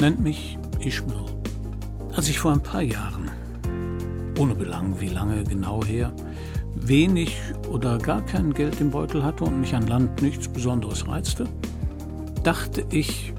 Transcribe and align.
Nennt 0.00 0.20
mich 0.20 0.58
Ishmael. 0.80 1.24
Als 2.14 2.28
ich 2.28 2.38
vor 2.38 2.52
ein 2.52 2.62
paar 2.62 2.82
Jahren, 2.82 3.30
ohne 4.38 4.54
Belang 4.54 5.00
wie 5.00 5.08
lange 5.08 5.44
genau 5.44 5.84
her, 5.84 6.12
wenig 6.74 7.36
oder 7.70 7.98
gar 7.98 8.22
kein 8.22 8.52
Geld 8.52 8.80
im 8.80 8.90
Beutel 8.90 9.22
hatte 9.22 9.44
und 9.44 9.60
mich 9.60 9.74
an 9.74 9.86
Land 9.86 10.22
nichts 10.22 10.48
Besonderes 10.48 11.06
reizte, 11.06 11.46
dachte 12.42 12.84
ich, 12.90 13.34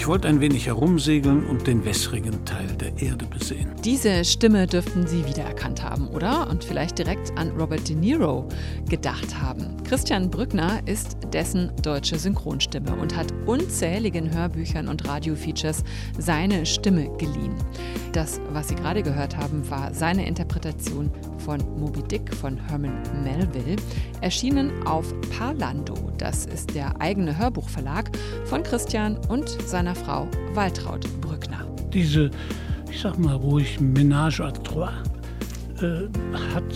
ich 0.00 0.06
wollte 0.06 0.28
ein 0.28 0.40
wenig 0.40 0.66
herumsegeln 0.66 1.44
und 1.44 1.66
den 1.66 1.84
wässrigen 1.84 2.42
Teil 2.46 2.68
der 2.80 3.02
Erde 3.02 3.26
besehen. 3.26 3.70
Diese 3.84 4.24
Stimme 4.24 4.66
dürften 4.66 5.06
Sie 5.06 5.26
wiedererkannt 5.26 5.82
haben, 5.82 6.08
oder? 6.08 6.48
Und 6.48 6.64
vielleicht 6.64 6.98
direkt 6.98 7.36
an 7.36 7.50
Robert 7.50 7.86
De 7.86 7.94
Niro 7.94 8.48
gedacht 8.88 9.38
haben. 9.38 9.76
Christian 9.84 10.30
Brückner 10.30 10.80
ist 10.86 11.18
dessen 11.34 11.70
deutsche 11.82 12.18
Synchronstimme 12.18 12.94
und 12.96 13.14
hat 13.14 13.26
unzähligen 13.44 14.32
Hörbüchern 14.32 14.88
und 14.88 15.06
Radiofeatures 15.06 15.84
seine 16.18 16.64
Stimme 16.64 17.14
geliehen. 17.18 17.54
Das, 18.12 18.40
was 18.54 18.68
Sie 18.68 18.76
gerade 18.76 19.02
gehört 19.02 19.36
haben, 19.36 19.68
war 19.68 19.92
seine 19.92 20.26
Interpretation 20.26 21.10
von 21.40 21.60
Moby 21.78 22.02
Dick 22.02 22.32
von 22.34 22.56
Herman 22.68 23.02
Melville, 23.24 23.76
erschienen 24.20 24.70
auf 24.86 25.12
Parlando. 25.36 25.94
Das 26.18 26.46
ist 26.46 26.74
der 26.74 27.00
eigene 27.00 27.36
Hörbuchverlag 27.36 28.10
von 28.44 28.62
Christian 28.62 29.16
und 29.28 29.48
seiner 29.66 29.94
Frau 29.94 30.28
Waltraud 30.54 31.06
Brückner. 31.20 31.66
Diese, 31.92 32.30
ich 32.90 33.00
sag 33.00 33.18
mal 33.18 33.36
ruhig, 33.36 33.78
Ménage 33.80 34.40
à 34.40 34.52
trois 34.52 34.92
äh, 35.80 36.08
hat 36.54 36.74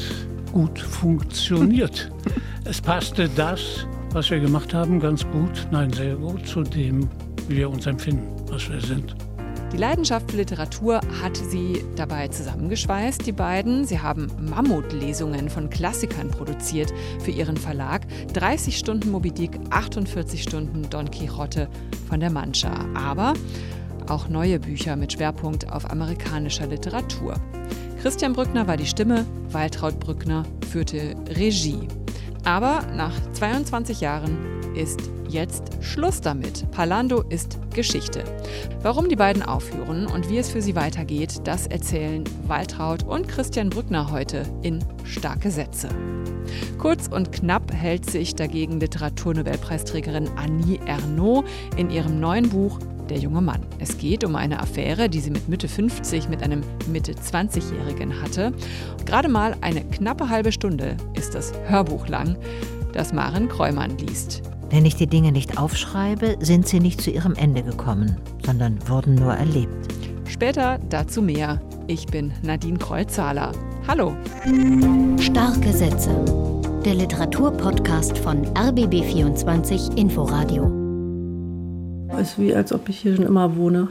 gut 0.53 0.79
funktioniert. 0.79 2.11
es 2.65 2.81
passte 2.81 3.29
das, 3.29 3.87
was 4.13 4.31
wir 4.31 4.41
gemacht 4.41 4.73
haben, 4.73 5.01
ganz 5.01 5.25
gut, 5.31 5.67
nein, 5.71 5.93
sehr 5.93 6.17
gut 6.17 6.47
zu 6.47 6.63
dem, 6.63 7.09
wie 7.49 7.57
wir 7.57 7.71
uns 7.71 7.87
empfinden, 7.87 8.29
was 8.49 8.71
wir 8.71 8.81
sind. 8.81 9.15
Die 9.75 9.81
Leidenschaft 9.81 10.31
für 10.31 10.37
Literatur 10.37 11.01
hat 11.21 11.37
sie 11.37 11.85
dabei 11.97 12.29
zusammengeschweißt, 12.29 13.27
die 13.27 13.33
beiden. 13.33 13.85
Sie 13.85 13.99
haben 13.99 14.31
Mammutlesungen 14.39 15.51
von 15.51 15.69
Klassikern 15.69 16.31
produziert 16.31 16.95
für 17.19 17.33
ihren 17.33 17.57
Verlag. 17.57 18.03
30 18.35 18.79
Stunden 18.79 19.11
Moby 19.11 19.33
Dick, 19.33 19.59
48 19.71 20.45
Stunden 20.45 20.89
Don 20.91 21.11
Quixote 21.11 21.69
von 22.09 22.21
der 22.21 22.31
Mancha. 22.31 22.73
Aber 22.95 23.35
auch 24.09 24.29
neue 24.29 24.61
Bücher 24.61 24.95
mit 24.95 25.15
Schwerpunkt 25.15 25.73
auf 25.73 25.91
amerikanischer 25.91 26.69
Literatur. 26.69 27.35
Christian 28.01 28.33
Brückner 28.33 28.69
war 28.69 28.77
die 28.77 28.87
Stimme, 28.87 29.27
Waltraud 29.51 29.99
Brückner 29.99 30.45
führte 30.71 31.17
Regie. 31.31 31.89
Aber 32.45 32.87
nach 32.95 33.13
22 33.33 34.03
Jahren 34.03 34.39
ist 34.75 35.01
jetzt 35.29 35.79
Schluss 35.81 36.21
damit. 36.21 36.71
Palando 36.71 37.23
ist 37.29 37.59
Geschichte. 37.75 38.25
Warum 38.83 39.09
die 39.09 39.17
beiden 39.17 39.43
aufhören 39.43 40.07
und 40.07 40.29
wie 40.29 40.39
es 40.39 40.51
für 40.51 40.63
sie 40.63 40.77
weitergeht, 40.77 41.41
das 41.45 41.67
erzählen 41.67 42.25
Waltraud 42.47 43.03
und 43.03 43.29
Christian 43.29 43.71
Brückner 43.71 44.11
heute 44.11 44.43
in 44.63 44.85
starke 45.05 45.51
Sätze. 45.51 45.89
Kurz 46.79 47.09
und 47.09 47.33
knapp 47.33 47.73
hält 47.73 48.09
sich 48.09 48.35
dagegen 48.35 48.81
Literaturnobelpreisträgerin 48.81 50.29
Annie 50.37 50.79
Ernaux 50.87 51.45
in 51.77 51.91
ihrem 51.91 52.21
neuen 52.21 52.49
Buch 52.49 52.79
der 53.09 53.19
junge 53.19 53.41
Mann. 53.41 53.61
Es 53.79 53.99
geht 53.99 54.25
um 54.25 54.37
eine 54.37 54.61
Affäre, 54.61 55.09
die 55.09 55.21
sie 55.21 55.31
mit 55.31 55.49
Mitte 55.49 55.69
50 55.69 56.29
mit 56.29 56.43
einem 56.43 56.63
Mitte 56.91 57.13
20-Jährigen 57.13 58.21
hatte. 58.23 58.53
Gerade 59.05 59.29
mal 59.29 59.57
eine 59.61 59.83
knappe 59.83 60.29
halbe 60.29 60.53
Stunde 60.53 60.97
ist 61.15 61.35
das 61.35 61.53
Hörbuch 61.67 62.09
lang, 62.09 62.37
das 62.93 63.13
Maren 63.13 63.49
Kreumann 63.49 63.99
liest. 63.99 64.43
Wenn 64.75 64.87
ich 64.87 64.97
die 64.97 65.07
Dinge 65.07 65.31
nicht 65.31 65.57
aufschreibe, 65.57 66.37
sind 66.41 66.67
sie 66.67 66.81
nicht 66.81 67.01
zu 67.01 67.13
ihrem 67.13 67.37
Ende 67.37 67.63
gekommen, 67.63 68.17
sondern 68.45 68.77
wurden 68.89 69.15
nur 69.15 69.33
erlebt. 69.33 69.95
Später 70.29 70.81
dazu 70.89 71.23
mehr. 71.23 71.61
Ich 71.87 72.07
bin 72.07 72.33
Nadine 72.43 72.79
Kreuzhaler. 72.79 73.53
Hallo. 73.87 74.17
Starke 75.21 75.73
Sätze. 75.73 76.11
Der 76.85 76.95
Literaturpodcast 76.95 78.19
von 78.19 78.45
RBB24 78.47 79.97
Inforadio. 79.97 80.65
Es 82.19 82.31
ist 82.31 82.41
wie, 82.41 82.53
als 82.53 82.73
ob 82.73 82.89
ich 82.89 82.99
hier 82.99 83.15
schon 83.15 83.27
immer 83.27 83.55
wohne. 83.55 83.91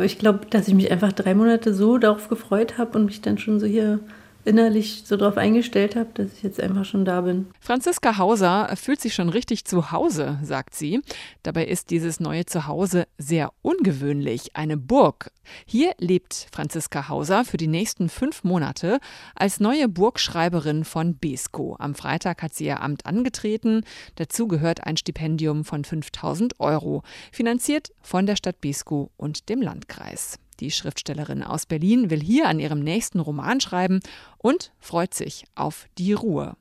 Ich 0.00 0.18
glaube, 0.18 0.46
dass 0.48 0.66
ich 0.66 0.72
mich 0.72 0.90
einfach 0.90 1.12
drei 1.12 1.34
Monate 1.34 1.74
so 1.74 1.98
darauf 1.98 2.30
gefreut 2.30 2.78
habe 2.78 2.98
und 2.98 3.04
mich 3.04 3.20
dann 3.20 3.36
schon 3.36 3.60
so 3.60 3.66
hier 3.66 4.00
innerlich 4.44 5.02
so 5.04 5.16
darauf 5.16 5.36
eingestellt 5.36 5.96
habe, 5.96 6.10
dass 6.14 6.32
ich 6.32 6.42
jetzt 6.42 6.60
einfach 6.60 6.84
schon 6.84 7.04
da 7.04 7.20
bin. 7.20 7.46
Franziska 7.60 8.18
Hauser 8.18 8.74
fühlt 8.76 9.00
sich 9.00 9.14
schon 9.14 9.28
richtig 9.28 9.64
zu 9.64 9.92
Hause, 9.92 10.38
sagt 10.42 10.74
sie. 10.74 11.00
Dabei 11.42 11.66
ist 11.66 11.90
dieses 11.90 12.20
neue 12.20 12.46
Zuhause 12.46 13.06
sehr 13.18 13.52
ungewöhnlich, 13.62 14.56
eine 14.56 14.76
Burg. 14.76 15.30
Hier 15.66 15.92
lebt 15.98 16.48
Franziska 16.52 17.08
Hauser 17.08 17.44
für 17.44 17.56
die 17.56 17.66
nächsten 17.66 18.08
fünf 18.08 18.44
Monate 18.44 18.98
als 19.34 19.60
neue 19.60 19.88
Burgschreiberin 19.88 20.84
von 20.84 21.16
Besko. 21.16 21.76
Am 21.78 21.94
Freitag 21.94 22.42
hat 22.42 22.54
sie 22.54 22.66
ihr 22.66 22.82
Amt 22.82 23.06
angetreten. 23.06 23.84
Dazu 24.16 24.48
gehört 24.48 24.84
ein 24.84 24.96
Stipendium 24.96 25.64
von 25.64 25.84
5000 25.84 26.60
Euro, 26.60 27.02
finanziert 27.30 27.92
von 28.00 28.26
der 28.26 28.36
Stadt 28.36 28.60
Besko 28.60 29.10
und 29.16 29.48
dem 29.48 29.62
Landkreis. 29.62 30.38
Die 30.62 30.70
Schriftstellerin 30.70 31.42
aus 31.42 31.66
Berlin 31.66 32.08
will 32.08 32.20
hier 32.20 32.48
an 32.48 32.60
ihrem 32.60 32.78
nächsten 32.78 33.18
Roman 33.18 33.60
schreiben 33.60 33.98
und 34.38 34.70
freut 34.78 35.12
sich 35.12 35.44
auf 35.56 35.86
die 35.98 36.12
Ruhe. 36.12 36.54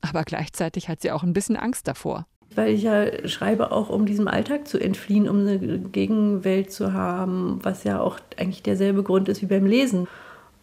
Aber 0.00 0.24
gleichzeitig 0.24 0.88
hat 0.88 1.02
sie 1.02 1.12
auch 1.12 1.22
ein 1.22 1.34
bisschen 1.34 1.54
Angst 1.56 1.86
davor. 1.86 2.26
Weil 2.56 2.74
ich 2.74 2.82
ja 2.82 3.28
schreibe 3.28 3.70
auch, 3.70 3.90
um 3.90 4.06
diesem 4.06 4.26
Alltag 4.26 4.66
zu 4.66 4.80
entfliehen, 4.80 5.28
um 5.28 5.46
eine 5.46 5.78
Gegenwelt 5.78 6.72
zu 6.72 6.94
haben, 6.94 7.60
was 7.62 7.84
ja 7.84 8.00
auch 8.00 8.18
eigentlich 8.36 8.64
derselbe 8.64 9.04
Grund 9.04 9.28
ist 9.28 9.40
wie 9.40 9.46
beim 9.46 9.66
Lesen. 9.66 10.08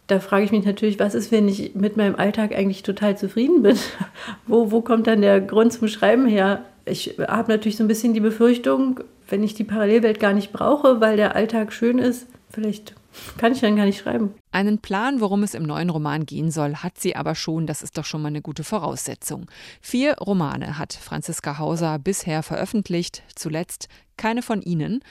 Da 0.08 0.20
frage 0.20 0.44
ich 0.44 0.52
mich 0.52 0.66
natürlich, 0.66 1.00
was 1.00 1.16
ist, 1.16 1.32
wenn 1.32 1.48
ich 1.48 1.74
mit 1.74 1.96
meinem 1.96 2.16
Alltag 2.18 2.54
eigentlich 2.54 2.84
total 2.84 3.18
zufrieden 3.18 3.64
bin? 3.64 3.78
wo, 4.48 4.70
wo 4.70 4.82
kommt 4.82 5.08
dann 5.08 5.22
der 5.22 5.40
Grund 5.40 5.72
zum 5.72 5.88
Schreiben 5.88 6.28
her? 6.28 6.66
Ich 6.84 7.16
habe 7.26 7.54
natürlich 7.54 7.78
so 7.78 7.86
ein 7.86 7.88
bisschen 7.88 8.14
die 8.14 8.20
Befürchtung, 8.20 9.00
wenn 9.30 9.44
ich 9.44 9.54
die 9.54 9.64
Parallelwelt 9.64 10.20
gar 10.20 10.34
nicht 10.34 10.52
brauche, 10.52 11.00
weil 11.00 11.16
der 11.16 11.38
Alltag 11.38 11.72
schön 11.72 11.98
ist, 11.98 12.28
Vielleicht 12.52 12.96
kann 13.38 13.52
ich 13.52 13.62
dann 13.62 13.76
gar 13.76 13.86
nicht 13.86 14.00
schreiben. 14.00 14.34
Einen 14.52 14.80
Plan, 14.80 15.22
worum 15.22 15.44
es 15.44 15.54
im 15.54 15.64
neuen 15.64 15.90
Roman 15.90 16.26
gehen 16.26 16.52
soll, 16.52 16.76
hat 16.76 16.98
sie 16.98 17.16
aber 17.16 17.36
schon. 17.36 17.68
Das 17.68 17.82
ist 17.82 17.98
doch 17.98 18.06
schon 18.06 18.22
mal 18.22 18.30
eine 18.30 18.42
gute 18.42 18.64
Voraussetzung. 18.64 19.50
Vier 19.82 20.16
Romane 20.16 20.78
hat 20.78 20.94
Franziska 20.94 21.58
Hauser 21.58 22.00
bisher 22.00 22.44
veröffentlicht, 22.44 23.24
zuletzt 23.36 23.88
keine 24.18 24.42
von 24.42 24.62
ihnen. 24.62 25.04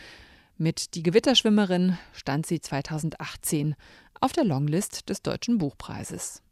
Mit 0.57 0.95
Die 0.95 1.03
Gewitterschwimmerin 1.03 1.97
stand 2.13 2.47
sie 2.47 2.61
2018 2.61 3.75
auf 4.21 4.33
der 4.33 4.45
Longlist 4.45 5.09
des 5.09 5.23
Deutschen 5.23 5.59
Buchpreises. 5.59 6.43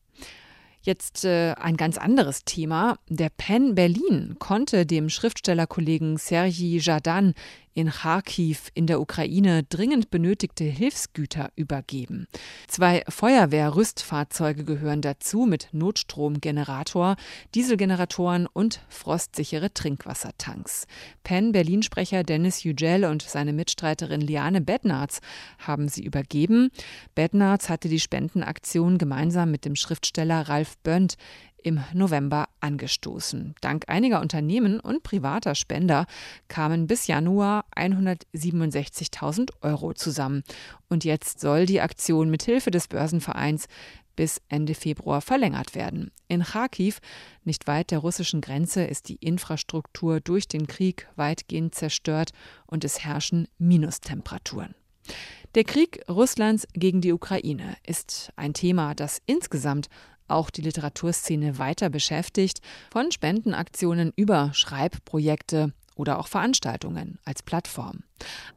Jetzt 0.80 1.24
äh, 1.24 1.54
ein 1.58 1.76
ganz 1.76 1.98
anderes 1.98 2.44
Thema. 2.44 2.98
Der 3.08 3.28
PEN 3.28 3.74
Berlin 3.74 4.36
konnte 4.38 4.86
dem 4.86 5.10
Schriftstellerkollegen 5.10 6.16
Sergei 6.16 6.78
Jadan 6.80 7.34
in 7.78 7.90
Kharkiv 7.90 8.70
in 8.74 8.88
der 8.88 9.00
Ukraine 9.00 9.62
dringend 9.62 10.10
benötigte 10.10 10.64
Hilfsgüter 10.64 11.50
übergeben. 11.54 12.26
Zwei 12.66 13.04
Feuerwehrrüstfahrzeuge 13.08 14.64
gehören 14.64 15.00
dazu 15.00 15.46
mit 15.46 15.68
Notstromgenerator, 15.70 17.14
Dieselgeneratoren 17.54 18.48
und 18.52 18.80
frostsichere 18.88 19.72
Trinkwassertanks. 19.72 20.88
PEN 21.22 21.52
Berlin-Sprecher 21.52 22.24
Dennis 22.24 22.64
Yücel 22.64 23.04
und 23.04 23.22
seine 23.22 23.52
Mitstreiterin 23.52 24.22
Liane 24.22 24.60
Bednarz 24.60 25.20
haben 25.58 25.86
sie 25.86 26.02
übergeben. 26.02 26.70
Bednarz 27.14 27.68
hatte 27.68 27.88
die 27.88 28.00
Spendenaktion 28.00 28.98
gemeinsam 28.98 29.52
mit 29.52 29.64
dem 29.64 29.76
Schriftsteller 29.76 30.48
Ralf 30.48 30.78
Bönd 30.78 31.14
im 31.62 31.80
November 31.92 32.48
angestoßen. 32.60 33.54
Dank 33.60 33.84
einiger 33.88 34.20
Unternehmen 34.20 34.80
und 34.80 35.02
privater 35.02 35.54
Spender 35.54 36.06
kamen 36.48 36.86
bis 36.86 37.06
Januar 37.06 37.64
167.000 37.76 39.50
Euro 39.62 39.94
zusammen. 39.94 40.42
Und 40.88 41.04
jetzt 41.04 41.40
soll 41.40 41.66
die 41.66 41.80
Aktion 41.80 42.30
mit 42.30 42.42
Hilfe 42.42 42.70
des 42.70 42.88
Börsenvereins 42.88 43.66
bis 44.18 44.40
Ende 44.48 44.74
Februar 44.74 45.20
verlängert 45.20 45.76
werden. 45.76 46.10
In 46.26 46.42
Kharkiv, 46.42 46.98
nicht 47.44 47.68
weit 47.68 47.92
der 47.92 48.00
russischen 48.00 48.40
Grenze, 48.40 48.82
ist 48.82 49.08
die 49.08 49.14
Infrastruktur 49.14 50.18
durch 50.18 50.48
den 50.48 50.66
Krieg 50.66 51.06
weitgehend 51.14 51.76
zerstört 51.76 52.32
und 52.66 52.84
es 52.84 53.04
herrschen 53.04 53.46
Minustemperaturen. 53.58 54.74
Der 55.54 55.62
Krieg 55.62 56.02
Russlands 56.08 56.66
gegen 56.72 57.00
die 57.00 57.12
Ukraine 57.12 57.76
ist 57.86 58.32
ein 58.34 58.54
Thema, 58.54 58.94
das 58.96 59.22
insgesamt 59.24 59.88
auch 60.28 60.50
die 60.50 60.62
Literaturszene 60.62 61.58
weiter 61.58 61.90
beschäftigt, 61.90 62.60
von 62.90 63.10
Spendenaktionen 63.10 64.12
über 64.16 64.50
Schreibprojekte 64.52 65.72
oder 65.98 66.18
auch 66.18 66.28
Veranstaltungen 66.28 67.18
als 67.24 67.42
Plattform. 67.42 68.04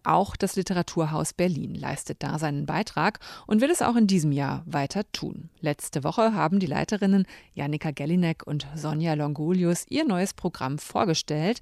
Auch 0.04 0.36
das 0.36 0.56
Literaturhaus 0.56 1.34
Berlin 1.34 1.76
leistet 1.76 2.24
da 2.24 2.38
seinen 2.38 2.66
Beitrag 2.66 3.20
und 3.48 3.62
will 3.62 3.72
es 3.72 3.82
auch 3.82 3.96
in 3.96 4.08
diesem 4.08 4.32
Jahr 4.32 4.64
weiter 4.66 5.12
tun. 5.12 5.50
Letzte 5.60 6.04
Woche 6.04 6.34
haben 6.34 6.60
die 6.60 6.68
Leiterinnen 6.68 7.26
Janika 7.54 7.92
Gellinek 7.92 8.46
und 8.46 8.68
Sonja 8.76 9.16
Longolius 9.16 9.86
ihr 9.90 10.06
neues 10.06 10.34
Programm 10.34 10.78
vorgestellt. 10.78 11.62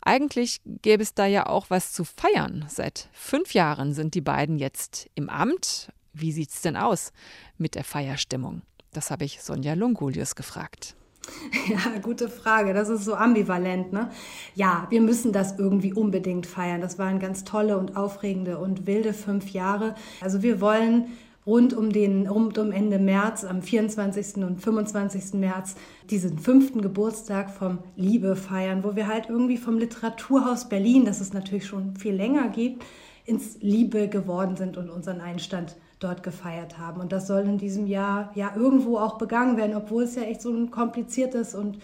Eigentlich 0.00 0.60
gäbe 0.64 1.02
es 1.02 1.12
da 1.12 1.26
ja 1.26 1.46
auch 1.46 1.66
was 1.68 1.92
zu 1.92 2.04
feiern. 2.04 2.64
Seit 2.68 3.08
fünf 3.12 3.52
Jahren 3.52 3.92
sind 3.92 4.14
die 4.14 4.22
beiden 4.22 4.58
jetzt 4.58 5.10
im 5.14 5.28
Amt. 5.28 5.92
Wie 6.14 6.32
sieht's 6.32 6.62
denn 6.62 6.76
aus 6.76 7.12
mit 7.58 7.74
der 7.74 7.84
Feierstimmung? 7.84 8.62
Das 8.92 9.10
habe 9.10 9.24
ich 9.24 9.40
Sonja 9.40 9.74
Longolius 9.74 10.34
gefragt. 10.34 10.96
Ja, 11.68 11.98
gute 12.02 12.28
Frage. 12.28 12.74
Das 12.74 12.88
ist 12.88 13.04
so 13.04 13.14
ambivalent, 13.14 13.92
ne? 13.92 14.10
Ja, 14.54 14.86
wir 14.90 15.00
müssen 15.00 15.32
das 15.32 15.58
irgendwie 15.58 15.92
unbedingt 15.92 16.46
feiern. 16.46 16.80
Das 16.80 16.98
waren 16.98 17.20
ganz 17.20 17.44
tolle 17.44 17.78
und 17.78 17.96
aufregende 17.96 18.58
und 18.58 18.86
wilde 18.86 19.12
fünf 19.12 19.50
Jahre. 19.50 19.94
Also 20.20 20.42
wir 20.42 20.60
wollen 20.60 21.06
rund 21.46 21.72
um 21.72 21.92
den 21.92 22.26
rund 22.26 22.58
um 22.58 22.72
Ende 22.72 22.98
März, 22.98 23.44
am 23.44 23.62
24. 23.62 24.36
und 24.36 24.60
25. 24.60 25.34
März, 25.34 25.76
diesen 26.10 26.38
fünften 26.38 26.82
Geburtstag 26.82 27.50
vom 27.50 27.78
Liebe 27.96 28.36
feiern, 28.36 28.82
wo 28.82 28.96
wir 28.96 29.06
halt 29.06 29.28
irgendwie 29.28 29.56
vom 29.56 29.78
Literaturhaus 29.78 30.68
Berlin, 30.68 31.04
das 31.04 31.20
es 31.20 31.32
natürlich 31.32 31.66
schon 31.66 31.96
viel 31.96 32.14
länger 32.14 32.48
gibt, 32.48 32.84
ins 33.24 33.58
Liebe 33.60 34.08
geworden 34.08 34.56
sind 34.56 34.76
und 34.76 34.90
unseren 34.90 35.20
Einstand 35.20 35.76
dort 36.00 36.22
gefeiert 36.22 36.78
haben. 36.78 37.00
Und 37.00 37.12
das 37.12 37.26
soll 37.26 37.42
in 37.42 37.58
diesem 37.58 37.86
Jahr 37.86 38.32
ja 38.34 38.52
irgendwo 38.56 38.98
auch 38.98 39.18
begangen 39.18 39.56
werden, 39.56 39.76
obwohl 39.76 40.02
es 40.02 40.16
ja 40.16 40.22
echt 40.22 40.42
so 40.42 40.50
ein 40.50 40.70
kompliziertes 40.70 41.54
und 41.54 41.78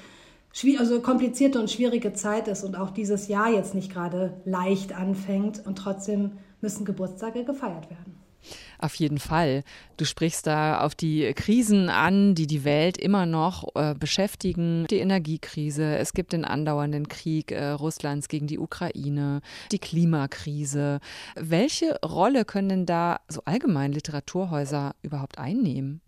also 0.79 1.01
komplizierte 1.01 1.61
und 1.61 1.71
schwierige 1.71 2.15
Zeit 2.15 2.49
ist 2.49 2.65
und 2.65 2.77
auch 2.77 2.91
dieses 2.91 3.29
Jahr 3.29 3.51
jetzt 3.51 3.75
nicht 3.75 3.93
gerade 3.93 4.41
leicht 4.47 4.97
anfängt 4.97 5.65
und 5.67 5.77
trotzdem 5.77 6.33
müssen 6.63 6.87
Geburtstage 6.87 7.45
gefeiert 7.45 7.91
werden. 7.91 8.16
Auf 8.79 8.95
jeden 8.97 9.19
Fall. 9.19 9.65
Du 9.97 10.05
sprichst 10.05 10.47
da 10.47 10.81
auf 10.81 10.95
die 10.95 11.33
Krisen 11.35 11.89
an, 11.89 12.35
die 12.35 12.47
die 12.47 12.65
Welt 12.65 12.99
immer 12.99 13.27
noch 13.27 13.75
äh, 13.75 13.95
beschäftigen. 13.95 14.87
Die 14.91 14.99
Energiekrise, 14.99 15.97
es 15.97 16.13
gibt 16.13 16.33
den 16.33 16.45
andauernden 16.45 17.09
Krieg 17.09 17.53
äh, 17.53 17.71
Russlands 17.71 18.29
gegen 18.29 18.47
die 18.47 18.59
Ukraine, 18.59 19.41
die 19.73 19.79
Klimakrise. 19.79 21.01
Welche 21.35 21.99
Rolle 22.05 22.45
können 22.45 22.69
denn 22.69 22.87
da 22.87 23.21
so 23.29 23.43
allgemein 23.45 23.93
Literaturhäuser 23.93 24.95
überhaupt 25.03 25.39
einnehmen? 25.39 26.01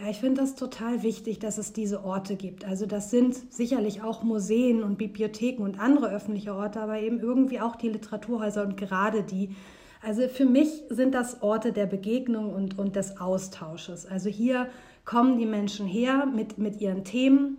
Ja, 0.00 0.10
ich 0.10 0.18
finde 0.18 0.40
das 0.42 0.54
total 0.54 1.02
wichtig, 1.02 1.40
dass 1.40 1.58
es 1.58 1.72
diese 1.72 2.04
Orte 2.04 2.36
gibt. 2.36 2.64
Also 2.64 2.86
das 2.86 3.10
sind 3.10 3.34
sicherlich 3.52 4.00
auch 4.00 4.22
Museen 4.22 4.84
und 4.84 4.96
Bibliotheken 4.96 5.64
und 5.64 5.80
andere 5.80 6.10
öffentliche 6.10 6.54
Orte, 6.54 6.80
aber 6.80 7.00
eben 7.00 7.18
irgendwie 7.18 7.60
auch 7.60 7.74
die 7.74 7.88
Literaturhäuser 7.88 8.62
und 8.62 8.76
gerade 8.76 9.24
die 9.24 9.56
also 10.02 10.28
für 10.28 10.44
mich 10.44 10.84
sind 10.90 11.14
das 11.14 11.42
Orte 11.42 11.72
der 11.72 11.86
Begegnung 11.86 12.54
und, 12.54 12.78
und 12.78 12.96
des 12.96 13.20
Austausches. 13.20 14.06
Also 14.06 14.28
hier 14.30 14.68
kommen 15.04 15.38
die 15.38 15.46
Menschen 15.46 15.86
her 15.86 16.26
mit, 16.26 16.58
mit 16.58 16.80
ihren 16.80 17.04
Themen 17.04 17.58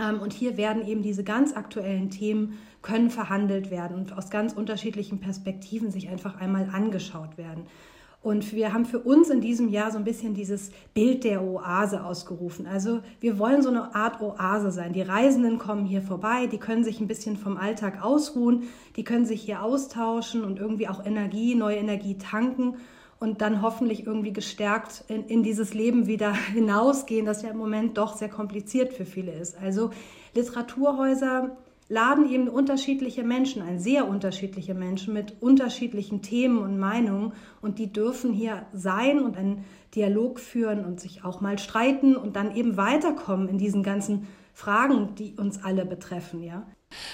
ähm, 0.00 0.20
und 0.20 0.32
hier 0.32 0.56
werden 0.56 0.86
eben 0.86 1.02
diese 1.02 1.24
ganz 1.24 1.54
aktuellen 1.54 2.10
Themen 2.10 2.58
können 2.82 3.10
verhandelt 3.10 3.70
werden 3.70 3.96
und 3.96 4.12
aus 4.12 4.30
ganz 4.30 4.52
unterschiedlichen 4.52 5.20
Perspektiven 5.20 5.90
sich 5.90 6.08
einfach 6.08 6.40
einmal 6.40 6.70
angeschaut 6.72 7.36
werden. 7.36 7.66
Und 8.26 8.52
wir 8.54 8.72
haben 8.72 8.86
für 8.86 8.98
uns 8.98 9.30
in 9.30 9.40
diesem 9.40 9.68
Jahr 9.68 9.92
so 9.92 9.98
ein 9.98 10.04
bisschen 10.04 10.34
dieses 10.34 10.72
Bild 10.94 11.22
der 11.22 11.44
Oase 11.44 12.04
ausgerufen. 12.04 12.66
Also 12.66 12.98
wir 13.20 13.38
wollen 13.38 13.62
so 13.62 13.68
eine 13.68 13.94
Art 13.94 14.20
Oase 14.20 14.72
sein. 14.72 14.92
Die 14.92 15.02
Reisenden 15.02 15.58
kommen 15.58 15.84
hier 15.84 16.02
vorbei, 16.02 16.48
die 16.48 16.58
können 16.58 16.82
sich 16.82 16.98
ein 16.98 17.06
bisschen 17.06 17.36
vom 17.36 17.56
Alltag 17.56 18.02
ausruhen, 18.02 18.64
die 18.96 19.04
können 19.04 19.26
sich 19.26 19.42
hier 19.42 19.62
austauschen 19.62 20.42
und 20.42 20.58
irgendwie 20.58 20.88
auch 20.88 21.06
Energie, 21.06 21.54
neue 21.54 21.76
Energie 21.76 22.18
tanken 22.18 22.78
und 23.20 23.42
dann 23.42 23.62
hoffentlich 23.62 24.08
irgendwie 24.08 24.32
gestärkt 24.32 25.04
in, 25.06 25.26
in 25.26 25.44
dieses 25.44 25.72
Leben 25.72 26.08
wieder 26.08 26.32
hinausgehen, 26.52 27.26
das 27.26 27.42
ja 27.42 27.50
im 27.50 27.58
Moment 27.58 27.96
doch 27.96 28.16
sehr 28.16 28.28
kompliziert 28.28 28.92
für 28.92 29.04
viele 29.04 29.34
ist. 29.34 29.56
Also 29.56 29.90
Literaturhäuser 30.34 31.56
laden 31.88 32.28
eben 32.30 32.48
unterschiedliche 32.48 33.22
Menschen 33.22 33.62
ein, 33.62 33.78
sehr 33.78 34.08
unterschiedliche 34.08 34.74
Menschen 34.74 35.14
mit 35.14 35.40
unterschiedlichen 35.40 36.20
Themen 36.20 36.58
und 36.58 36.78
Meinungen 36.78 37.32
und 37.60 37.78
die 37.78 37.92
dürfen 37.92 38.32
hier 38.32 38.66
sein 38.72 39.20
und 39.20 39.36
einen 39.36 39.64
Dialog 39.94 40.40
führen 40.40 40.84
und 40.84 41.00
sich 41.00 41.24
auch 41.24 41.40
mal 41.40 41.58
streiten 41.58 42.16
und 42.16 42.36
dann 42.36 42.54
eben 42.54 42.76
weiterkommen 42.76 43.48
in 43.48 43.58
diesen 43.58 43.82
ganzen 43.82 44.26
Fragen, 44.52 45.14
die 45.14 45.34
uns 45.36 45.62
alle 45.62 45.84
betreffen, 45.84 46.42
ja. 46.42 46.66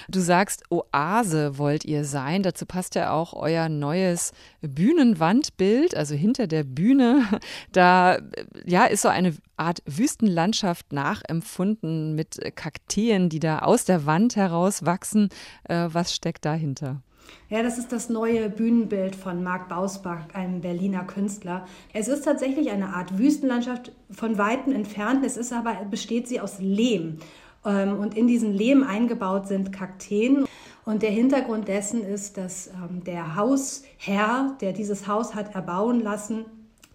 Du 0.07 0.19
sagst, 0.19 0.63
Oase 0.69 1.57
wollt 1.57 1.85
ihr 1.85 2.05
sein. 2.05 2.43
Dazu 2.43 2.65
passt 2.65 2.95
ja 2.95 3.11
auch 3.11 3.33
euer 3.33 3.69
neues 3.69 4.31
Bühnenwandbild, 4.61 5.95
also 5.95 6.15
hinter 6.15 6.47
der 6.47 6.63
Bühne. 6.63 7.23
Da 7.71 8.19
ja, 8.65 8.85
ist 8.85 9.01
so 9.01 9.09
eine 9.09 9.35
Art 9.57 9.81
Wüstenlandschaft 9.85 10.93
nachempfunden 10.93 12.15
mit 12.15 12.39
Kakteen, 12.55 13.29
die 13.29 13.39
da 13.39 13.59
aus 13.59 13.85
der 13.85 14.05
Wand 14.05 14.35
heraus 14.35 14.85
wachsen. 14.85 15.29
Äh, 15.63 15.89
was 15.91 16.13
steckt 16.13 16.45
dahinter? 16.45 17.01
Ja, 17.49 17.61
das 17.61 17.77
ist 17.77 17.91
das 17.91 18.09
neue 18.09 18.49
Bühnenbild 18.49 19.15
von 19.15 19.43
Marc 19.43 19.69
Bausbach, 19.69 20.29
einem 20.33 20.61
Berliner 20.61 21.03
Künstler. 21.03 21.65
Es 21.93 22.07
ist 22.07 22.25
tatsächlich 22.25 22.71
eine 22.71 22.89
Art 22.89 23.17
Wüstenlandschaft 23.17 23.91
von 24.11 24.37
weitem 24.37 24.73
entfernt. 24.73 25.25
Es 25.25 25.37
ist 25.37 25.53
aber, 25.53 25.73
besteht 25.89 26.27
sie 26.27 26.39
aus 26.39 26.59
Lehm. 26.59 27.19
Ähm, 27.65 27.99
und 27.99 28.17
in 28.17 28.27
diesen 28.27 28.53
Lehm 28.53 28.83
eingebaut 28.83 29.47
sind 29.47 29.71
Kakteen. 29.71 30.45
Und 30.85 31.01
der 31.01 31.11
Hintergrund 31.11 31.67
dessen 31.67 32.03
ist, 32.03 32.37
dass 32.37 32.67
ähm, 32.67 33.03
der 33.03 33.35
Hausherr, 33.35 34.57
der 34.61 34.73
dieses 34.73 35.07
Haus 35.07 35.33
hat 35.33 35.55
erbauen 35.55 36.01
lassen, 36.01 36.45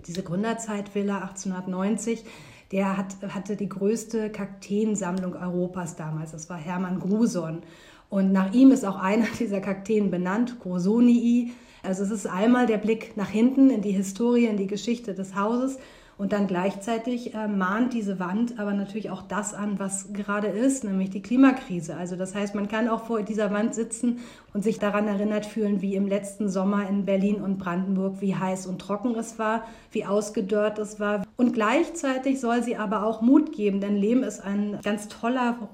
diese 0.07 0.23
Gründerzeitvilla 0.23 1.19
1890, 1.19 2.25
der 2.71 2.97
hat, 2.97 3.17
hatte 3.29 3.57
die 3.57 3.69
größte 3.69 4.31
Kakteensammlung 4.31 5.35
Europas 5.35 5.97
damals. 5.97 6.33
Das 6.33 6.51
war 6.51 6.59
Hermann 6.59 7.01
Gruson. 7.01 7.63
Und 8.11 8.33
nach 8.33 8.53
ihm 8.53 8.71
ist 8.71 8.85
auch 8.85 8.97
einer 8.97 9.27
dieser 9.39 9.61
Kakteen 9.61 10.11
benannt, 10.11 10.61
Grosonii. 10.61 11.53
Also 11.83 12.03
es 12.03 12.11
ist 12.11 12.27
einmal 12.27 12.67
der 12.67 12.79
Blick 12.79 13.17
nach 13.17 13.29
hinten 13.29 13.71
in 13.71 13.81
die 13.81 13.93
Historie, 13.93 14.47
in 14.47 14.57
die 14.57 14.67
Geschichte 14.67 15.15
des 15.15 15.35
Hauses 15.35 15.79
und 16.19 16.33
dann 16.33 16.49
gleichzeitig 16.49 17.35
äh, 17.35 17.47
mahnt 17.47 17.95
diese 17.95 18.19
Wand 18.19 18.59
aber 18.59 18.75
natürlich 18.75 19.09
auch 19.11 19.23
das 19.23 19.55
an, 19.55 19.79
was 19.79 20.13
gerade 20.13 20.49
ist, 20.49 20.83
nämlich 20.83 21.11
die 21.11 21.23
Klimakrise. 21.23 21.97
Also 21.97 22.17
das 22.17 22.35
heißt, 22.35 22.57
man 22.57 22.67
kann 22.67 22.89
auch 22.89 23.05
vor 23.05 23.23
dieser 23.23 23.53
Wand 23.53 23.75
sitzen 23.75 24.19
und 24.53 24.65
sich 24.65 24.81
daran 24.81 25.07
erinnert 25.07 25.47
fühlen, 25.47 25.81
wie 25.81 25.95
im 25.95 26.09
letzten 26.09 26.49
Sommer 26.49 26.89
in 26.89 27.05
Berlin 27.05 27.41
und 27.41 27.59
Brandenburg, 27.59 28.21
wie 28.21 28.35
heiß 28.35 28.67
und 28.67 28.81
trocken 28.81 29.15
es 29.15 29.39
war, 29.39 29.63
wie 29.93 30.05
ausgedörrt 30.05 30.81
es 30.81 30.99
war. 30.99 31.23
Und 31.37 31.55
gleichzeitig 31.55 32.41
soll 32.41 32.65
sie 32.65 32.77
aber 32.77 33.05
auch 33.05 33.23
Mut 33.23 33.53
geben, 33.53 33.81
denn 33.81 33.97
Lehm 33.97 34.25
ist 34.25 34.41
ein 34.41 34.81
ganz 34.83 35.07
toller 35.07 35.69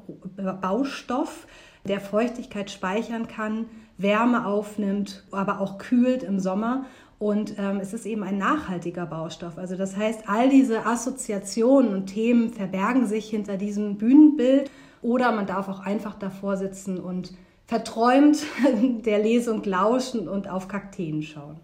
Baustoff, 0.60 1.46
der 1.86 2.00
Feuchtigkeit 2.00 2.70
speichern 2.70 3.28
kann, 3.28 3.66
Wärme 3.96 4.46
aufnimmt, 4.46 5.24
aber 5.30 5.60
auch 5.60 5.78
kühlt 5.78 6.22
im 6.22 6.40
Sommer. 6.40 6.86
Und 7.18 7.54
ähm, 7.58 7.78
es 7.80 7.92
ist 7.92 8.06
eben 8.06 8.22
ein 8.22 8.38
nachhaltiger 8.38 9.06
Baustoff. 9.06 9.56
Also 9.56 9.76
das 9.76 9.96
heißt, 9.96 10.28
all 10.28 10.48
diese 10.48 10.84
Assoziationen 10.84 11.94
und 11.94 12.06
Themen 12.06 12.52
verbergen 12.52 13.06
sich 13.06 13.28
hinter 13.28 13.56
diesem 13.56 13.96
Bühnenbild 13.96 14.70
oder 15.00 15.32
man 15.32 15.46
darf 15.46 15.68
auch 15.68 15.80
einfach 15.80 16.14
davor 16.18 16.56
sitzen 16.56 16.98
und 16.98 17.32
verträumt 17.66 18.44
der 19.04 19.18
Lesung 19.20 19.62
lauschen 19.64 20.28
und 20.28 20.48
auf 20.48 20.68
Kakteen 20.68 21.22
schauen. 21.22 21.60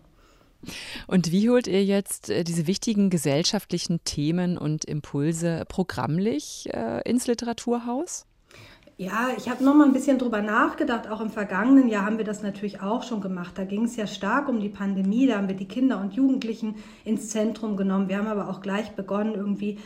Und 1.06 1.32
wie 1.32 1.48
holt 1.48 1.66
ihr 1.66 1.84
jetzt 1.84 2.28
äh, 2.28 2.44
diese 2.44 2.66
wichtigen 2.66 3.08
gesellschaftlichen 3.08 4.04
Themen 4.04 4.58
und 4.58 4.84
Impulse 4.84 5.64
programmlich 5.68 6.68
äh, 6.72 7.00
ins 7.08 7.26
Literaturhaus? 7.26 8.26
Ja, 9.00 9.30
ich 9.34 9.48
habe 9.48 9.64
noch 9.64 9.74
mal 9.74 9.86
ein 9.86 9.94
bisschen 9.94 10.18
drüber 10.18 10.42
nachgedacht. 10.42 11.08
Auch 11.08 11.22
im 11.22 11.30
vergangenen 11.30 11.88
Jahr 11.88 12.04
haben 12.04 12.18
wir 12.18 12.24
das 12.26 12.42
natürlich 12.42 12.82
auch 12.82 13.02
schon 13.02 13.22
gemacht. 13.22 13.56
Da 13.56 13.64
ging 13.64 13.84
es 13.84 13.96
ja 13.96 14.06
stark 14.06 14.46
um 14.46 14.60
die 14.60 14.68
Pandemie. 14.68 15.26
Da 15.26 15.38
haben 15.38 15.48
wir 15.48 15.56
die 15.56 15.66
Kinder 15.66 15.98
und 16.02 16.12
Jugendlichen 16.12 16.74
ins 17.06 17.30
Zentrum 17.30 17.78
genommen. 17.78 18.10
Wir 18.10 18.18
haben 18.18 18.26
aber 18.26 18.50
auch 18.50 18.60
gleich 18.60 18.90
begonnen, 18.90 19.32
irgendwie, 19.34 19.78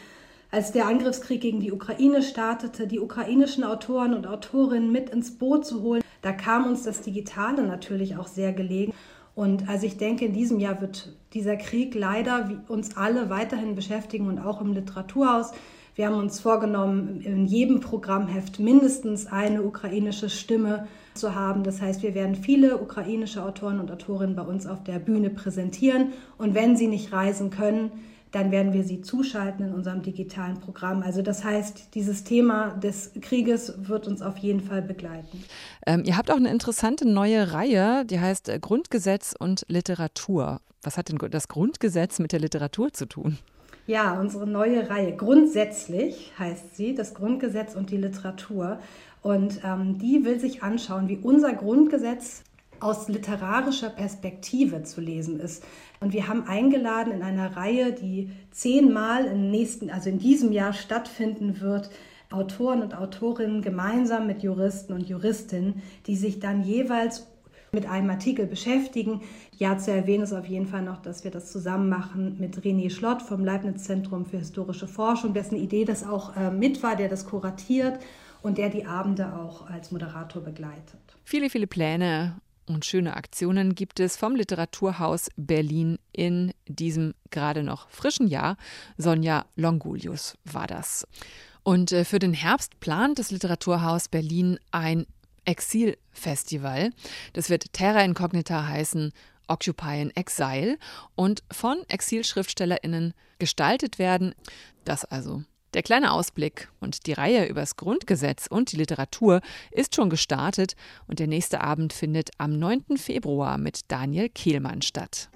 als 0.50 0.72
der 0.72 0.88
Angriffskrieg 0.88 1.40
gegen 1.40 1.60
die 1.60 1.70
Ukraine 1.70 2.24
startete, 2.24 2.88
die 2.88 2.98
ukrainischen 2.98 3.62
Autoren 3.62 4.14
und 4.14 4.26
Autorinnen 4.26 4.90
mit 4.90 5.10
ins 5.10 5.38
Boot 5.38 5.64
zu 5.64 5.82
holen. 5.82 6.02
Da 6.20 6.32
kam 6.32 6.66
uns 6.66 6.82
das 6.82 7.00
Digitale 7.00 7.62
natürlich 7.62 8.16
auch 8.16 8.26
sehr 8.26 8.52
gelegen. 8.52 8.92
Und 9.36 9.68
also 9.68 9.86
ich 9.86 9.96
denke, 9.96 10.24
in 10.24 10.32
diesem 10.32 10.58
Jahr 10.58 10.80
wird 10.80 11.14
dieser 11.34 11.54
Krieg 11.54 11.94
leider 11.94 12.50
uns 12.66 12.96
alle 12.96 13.30
weiterhin 13.30 13.76
beschäftigen 13.76 14.26
und 14.26 14.40
auch 14.40 14.60
im 14.60 14.72
Literaturhaus. 14.72 15.52
Wir 15.94 16.06
haben 16.06 16.16
uns 16.16 16.40
vorgenommen, 16.40 17.20
in 17.20 17.46
jedem 17.46 17.78
Programmheft 17.80 18.58
mindestens 18.58 19.26
eine 19.26 19.62
ukrainische 19.62 20.28
Stimme 20.28 20.88
zu 21.14 21.36
haben. 21.36 21.62
Das 21.62 21.80
heißt, 21.80 22.02
wir 22.02 22.14
werden 22.14 22.34
viele 22.34 22.78
ukrainische 22.78 23.44
Autoren 23.44 23.78
und 23.78 23.92
Autorinnen 23.92 24.34
bei 24.34 24.42
uns 24.42 24.66
auf 24.66 24.82
der 24.82 24.98
Bühne 24.98 25.30
präsentieren. 25.30 26.12
Und 26.36 26.54
wenn 26.54 26.76
sie 26.76 26.88
nicht 26.88 27.12
reisen 27.12 27.50
können, 27.50 27.92
dann 28.32 28.50
werden 28.50 28.72
wir 28.72 28.82
sie 28.82 29.00
zuschalten 29.00 29.68
in 29.68 29.72
unserem 29.72 30.02
digitalen 30.02 30.58
Programm. 30.58 31.02
Also 31.02 31.22
das 31.22 31.44
heißt, 31.44 31.94
dieses 31.94 32.24
Thema 32.24 32.70
des 32.70 33.12
Krieges 33.20 33.74
wird 33.76 34.08
uns 34.08 34.22
auf 34.22 34.38
jeden 34.38 34.60
Fall 34.60 34.82
begleiten. 34.82 35.44
Ähm, 35.86 36.02
ihr 36.04 36.16
habt 36.16 36.32
auch 36.32 36.36
eine 36.36 36.50
interessante 36.50 37.08
neue 37.08 37.52
Reihe, 37.52 38.04
die 38.04 38.18
heißt 38.18 38.48
äh, 38.48 38.58
Grundgesetz 38.58 39.36
und 39.38 39.64
Literatur. 39.68 40.60
Was 40.82 40.98
hat 40.98 41.10
denn 41.10 41.18
das 41.30 41.46
Grundgesetz 41.46 42.18
mit 42.18 42.32
der 42.32 42.40
Literatur 42.40 42.92
zu 42.92 43.06
tun? 43.06 43.38
Ja, 43.86 44.18
unsere 44.18 44.46
neue 44.46 44.88
Reihe. 44.88 45.14
Grundsätzlich 45.14 46.32
heißt 46.38 46.74
sie, 46.74 46.94
das 46.94 47.12
Grundgesetz 47.12 47.74
und 47.74 47.90
die 47.90 47.98
Literatur. 47.98 48.78
Und 49.20 49.60
ähm, 49.62 49.98
die 49.98 50.24
will 50.24 50.40
sich 50.40 50.62
anschauen, 50.62 51.08
wie 51.08 51.18
unser 51.18 51.52
Grundgesetz 51.52 52.44
aus 52.80 53.08
literarischer 53.08 53.90
Perspektive 53.90 54.82
zu 54.84 55.00
lesen 55.00 55.38
ist. 55.38 55.64
Und 56.00 56.12
wir 56.12 56.28
haben 56.28 56.46
eingeladen 56.46 57.12
in 57.12 57.22
einer 57.22 57.56
Reihe, 57.56 57.92
die 57.92 58.30
zehnmal 58.50 59.26
im 59.26 59.50
nächsten, 59.50 59.90
also 59.90 60.08
in 60.08 60.18
diesem 60.18 60.52
Jahr 60.52 60.72
stattfinden 60.72 61.60
wird, 61.60 61.90
Autoren 62.30 62.82
und 62.82 62.96
Autorinnen 62.96 63.62
gemeinsam 63.62 64.26
mit 64.26 64.42
Juristen 64.42 64.94
und 64.94 65.08
Juristinnen, 65.08 65.82
die 66.06 66.16
sich 66.16 66.40
dann 66.40 66.62
jeweils 66.62 67.26
mit 67.74 67.86
einem 67.86 68.08
Artikel 68.10 68.46
beschäftigen. 68.46 69.20
Ja, 69.56 69.76
zu 69.76 69.92
erwähnen 69.92 70.24
ist 70.24 70.32
auf 70.32 70.46
jeden 70.46 70.66
Fall 70.66 70.82
noch, 70.82 71.02
dass 71.02 71.24
wir 71.24 71.30
das 71.30 71.52
zusammen 71.52 71.88
machen 71.88 72.36
mit 72.38 72.56
René 72.58 72.90
Schlott 72.90 73.22
vom 73.22 73.44
Leibniz 73.44 73.84
Zentrum 73.84 74.24
für 74.24 74.38
historische 74.38 74.86
Forschung, 74.86 75.34
dessen 75.34 75.56
Idee 75.56 75.84
das 75.84 76.06
auch 76.06 76.36
äh, 76.36 76.50
mit 76.50 76.82
war, 76.82 76.96
der 76.96 77.08
das 77.08 77.26
kuratiert 77.26 77.98
und 78.42 78.58
der 78.58 78.70
die 78.70 78.86
Abende 78.86 79.34
auch 79.34 79.68
als 79.68 79.90
Moderator 79.90 80.42
begleitet. 80.42 81.00
Viele, 81.24 81.50
viele 81.50 81.66
Pläne 81.66 82.36
und 82.66 82.84
schöne 82.84 83.16
Aktionen 83.16 83.74
gibt 83.74 84.00
es 84.00 84.16
vom 84.16 84.36
Literaturhaus 84.36 85.28
Berlin 85.36 85.98
in 86.12 86.52
diesem 86.66 87.14
gerade 87.30 87.62
noch 87.62 87.88
frischen 87.90 88.26
Jahr. 88.26 88.56
Sonja 88.96 89.46
Longulius 89.56 90.36
war 90.44 90.66
das. 90.66 91.06
Und 91.62 91.92
äh, 91.92 92.04
für 92.04 92.18
den 92.18 92.34
Herbst 92.34 92.78
plant 92.80 93.18
das 93.18 93.30
Literaturhaus 93.30 94.08
Berlin 94.08 94.58
ein 94.70 95.06
Exilfestival. 95.44 96.90
Das 97.32 97.50
wird 97.50 97.72
Terra 97.72 98.02
Incognita 98.02 98.66
heißen, 98.66 99.12
Occupy 99.46 100.00
in 100.00 100.16
Exile 100.16 100.78
und 101.14 101.42
von 101.50 101.78
ExilschriftstellerInnen 101.88 103.14
gestaltet 103.38 103.98
werden. 103.98 104.34
Das 104.84 105.04
also 105.04 105.42
der 105.74 105.82
kleine 105.82 106.12
Ausblick 106.12 106.68
und 106.80 107.06
die 107.06 107.12
Reihe 107.12 107.46
übers 107.46 107.76
Grundgesetz 107.76 108.46
und 108.46 108.70
die 108.70 108.76
Literatur 108.76 109.40
ist 109.72 109.96
schon 109.96 110.08
gestartet 110.08 110.76
und 111.08 111.18
der 111.18 111.26
nächste 111.26 111.60
Abend 111.60 111.92
findet 111.92 112.30
am 112.38 112.58
9. 112.58 112.96
Februar 112.96 113.58
mit 113.58 113.80
Daniel 113.88 114.28
Kehlmann 114.28 114.82
statt. 114.82 115.28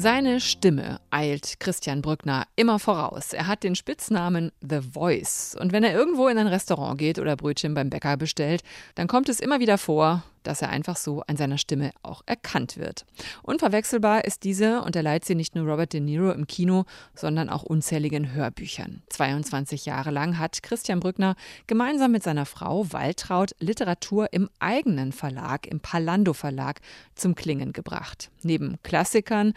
Seine 0.00 0.38
Stimme 0.38 1.00
eilt 1.10 1.58
Christian 1.58 2.02
Brückner 2.02 2.46
immer 2.54 2.78
voraus. 2.78 3.32
Er 3.32 3.48
hat 3.48 3.64
den 3.64 3.74
Spitznamen 3.74 4.52
The 4.60 4.80
Voice. 4.80 5.56
Und 5.60 5.72
wenn 5.72 5.82
er 5.82 5.92
irgendwo 5.92 6.28
in 6.28 6.38
ein 6.38 6.46
Restaurant 6.46 7.00
geht 7.00 7.18
oder 7.18 7.34
Brötchen 7.34 7.74
beim 7.74 7.90
Bäcker 7.90 8.16
bestellt, 8.16 8.62
dann 8.94 9.08
kommt 9.08 9.28
es 9.28 9.40
immer 9.40 9.58
wieder 9.58 9.76
vor, 9.76 10.22
dass 10.44 10.62
er 10.62 10.70
einfach 10.70 10.96
so 10.96 11.22
an 11.26 11.36
seiner 11.36 11.58
Stimme 11.58 11.90
auch 12.04 12.22
erkannt 12.26 12.76
wird. 12.76 13.06
Unverwechselbar 13.42 14.24
ist 14.24 14.44
diese 14.44 14.82
und 14.82 14.94
er 14.94 15.02
leiht 15.02 15.24
sie 15.24 15.34
nicht 15.34 15.56
nur 15.56 15.68
Robert 15.68 15.92
De 15.92 16.00
Niro 16.00 16.30
im 16.30 16.46
Kino, 16.46 16.84
sondern 17.16 17.48
auch 17.48 17.64
unzähligen 17.64 18.32
Hörbüchern. 18.32 19.02
22 19.10 19.84
Jahre 19.84 20.12
lang 20.12 20.38
hat 20.38 20.62
Christian 20.62 21.00
Brückner 21.00 21.34
gemeinsam 21.66 22.12
mit 22.12 22.22
seiner 22.22 22.46
Frau 22.46 22.90
Waltraud 22.92 23.56
Literatur 23.58 24.32
im 24.32 24.48
eigenen 24.60 25.10
Verlag, 25.10 25.66
im 25.66 25.80
Palando 25.80 26.34
Verlag, 26.34 26.80
zum 27.16 27.34
Klingen 27.34 27.72
gebracht. 27.72 28.30
Neben 28.44 28.80
Klassikern 28.84 29.54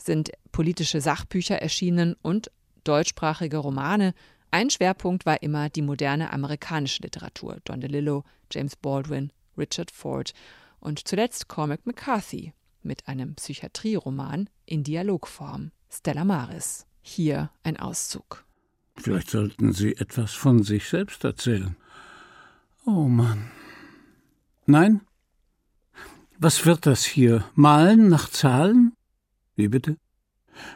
sind 0.00 0.30
politische 0.52 1.00
Sachbücher 1.00 1.60
erschienen 1.60 2.16
und 2.22 2.50
deutschsprachige 2.84 3.58
Romane. 3.58 4.14
Ein 4.50 4.70
Schwerpunkt 4.70 5.26
war 5.26 5.42
immer 5.42 5.68
die 5.68 5.82
moderne 5.82 6.32
amerikanische 6.32 7.02
Literatur. 7.02 7.58
Don 7.64 7.80
DeLillo, 7.80 8.24
James 8.50 8.76
Baldwin, 8.76 9.32
Richard 9.56 9.90
Ford 9.90 10.32
und 10.80 11.06
zuletzt 11.06 11.48
Cormac 11.48 11.86
McCarthy 11.86 12.52
mit 12.82 13.06
einem 13.06 13.34
Psychiatrieroman 13.34 14.48
in 14.64 14.82
Dialogform. 14.82 15.72
Stella 15.90 16.24
Maris. 16.24 16.86
Hier 17.02 17.50
ein 17.62 17.76
Auszug. 17.76 18.44
Vielleicht 18.96 19.30
sollten 19.30 19.72
Sie 19.72 19.96
etwas 19.96 20.32
von 20.32 20.62
sich 20.62 20.88
selbst 20.88 21.24
erzählen. 21.24 21.76
Oh 22.86 23.08
Mann. 23.08 23.50
Nein? 24.66 25.00
Was 26.38 26.64
wird 26.64 26.86
das 26.86 27.04
hier? 27.04 27.44
Malen 27.54 28.08
nach 28.08 28.28
Zahlen? 28.28 28.94
Wie 29.60 29.68
bitte? 29.68 29.98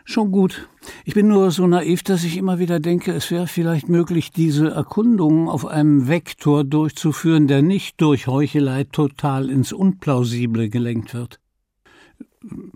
Schon 0.05 0.31
gut. 0.31 0.69
Ich 1.07 1.15
bin 1.15 1.29
nur 1.29 1.51
so 1.51 1.67
naiv, 1.67 2.03
dass 2.03 2.23
ich 2.23 2.37
immer 2.37 2.59
wieder 2.59 2.81
denke, 2.81 3.13
es 3.13 3.31
wäre 3.31 3.47
vielleicht 3.47 3.89
möglich, 3.89 4.31
diese 4.31 4.69
Erkundungen 4.69 5.49
auf 5.49 5.65
einem 5.65 6.07
Vektor 6.07 6.65
durchzuführen, 6.65 7.49
der 7.49 7.63
nicht 7.63 7.99
durch 8.03 8.27
Heuchelei 8.27 8.85
total 8.85 9.49
ins 9.49 9.73
Unplausible 9.73 10.69
gelenkt 10.69 11.15
wird. 11.15 11.41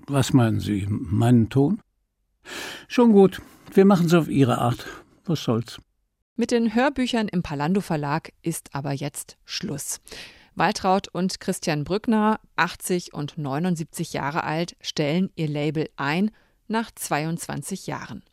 Was 0.07 0.33
meinen 0.33 0.61
Sie? 0.61 0.87
Meinen 0.89 1.51
Ton? 1.51 1.81
Schon 2.89 3.13
gut. 3.13 3.43
Wir 3.75 3.85
machen 3.85 4.07
es 4.07 4.15
auf 4.15 4.29
Ihre 4.29 4.59
Art. 4.59 4.87
Was 5.27 5.45
soll's? 5.45 5.79
Mit 6.37 6.53
den 6.53 6.75
Hörbüchern 6.75 7.29
im 7.29 7.43
Palando 7.43 7.83
Verlag 7.83 8.33
ist 8.41 8.75
aber 8.75 8.93
jetzt 8.93 9.37
Schluss. 9.45 10.01
Waltraud 10.59 11.07
und 11.07 11.39
Christian 11.39 11.85
Brückner, 11.85 12.41
80 12.57 13.15
und 13.15 13.39
79 13.39 14.13
Jahre 14.13 14.43
alt, 14.43 14.77
stellen 14.81 15.31
ihr 15.37 15.47
Label 15.47 15.89
ein 15.97 16.33
nach 16.67 16.91
22 16.91 17.87
Jahren. 17.87 18.25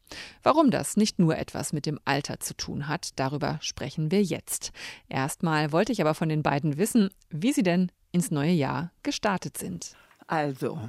Warum 0.41 0.71
das 0.71 0.97
nicht 0.97 1.19
nur 1.19 1.37
etwas 1.37 1.71
mit 1.71 1.85
dem 1.85 1.99
Alter 2.03 2.39
zu 2.39 2.55
tun 2.55 2.87
hat, 2.87 3.19
darüber 3.19 3.59
sprechen 3.61 4.09
wir 4.09 4.23
jetzt. 4.23 4.71
Erstmal 5.07 5.71
wollte 5.71 5.91
ich 5.91 6.01
aber 6.01 6.15
von 6.15 6.27
den 6.27 6.41
beiden 6.41 6.77
wissen, 6.77 7.11
wie 7.29 7.53
sie 7.53 7.63
denn 7.63 7.91
ins 8.11 8.31
neue 8.31 8.53
Jahr 8.53 8.91
gestartet 9.03 9.59
sind. 9.59 9.95
Also, 10.25 10.79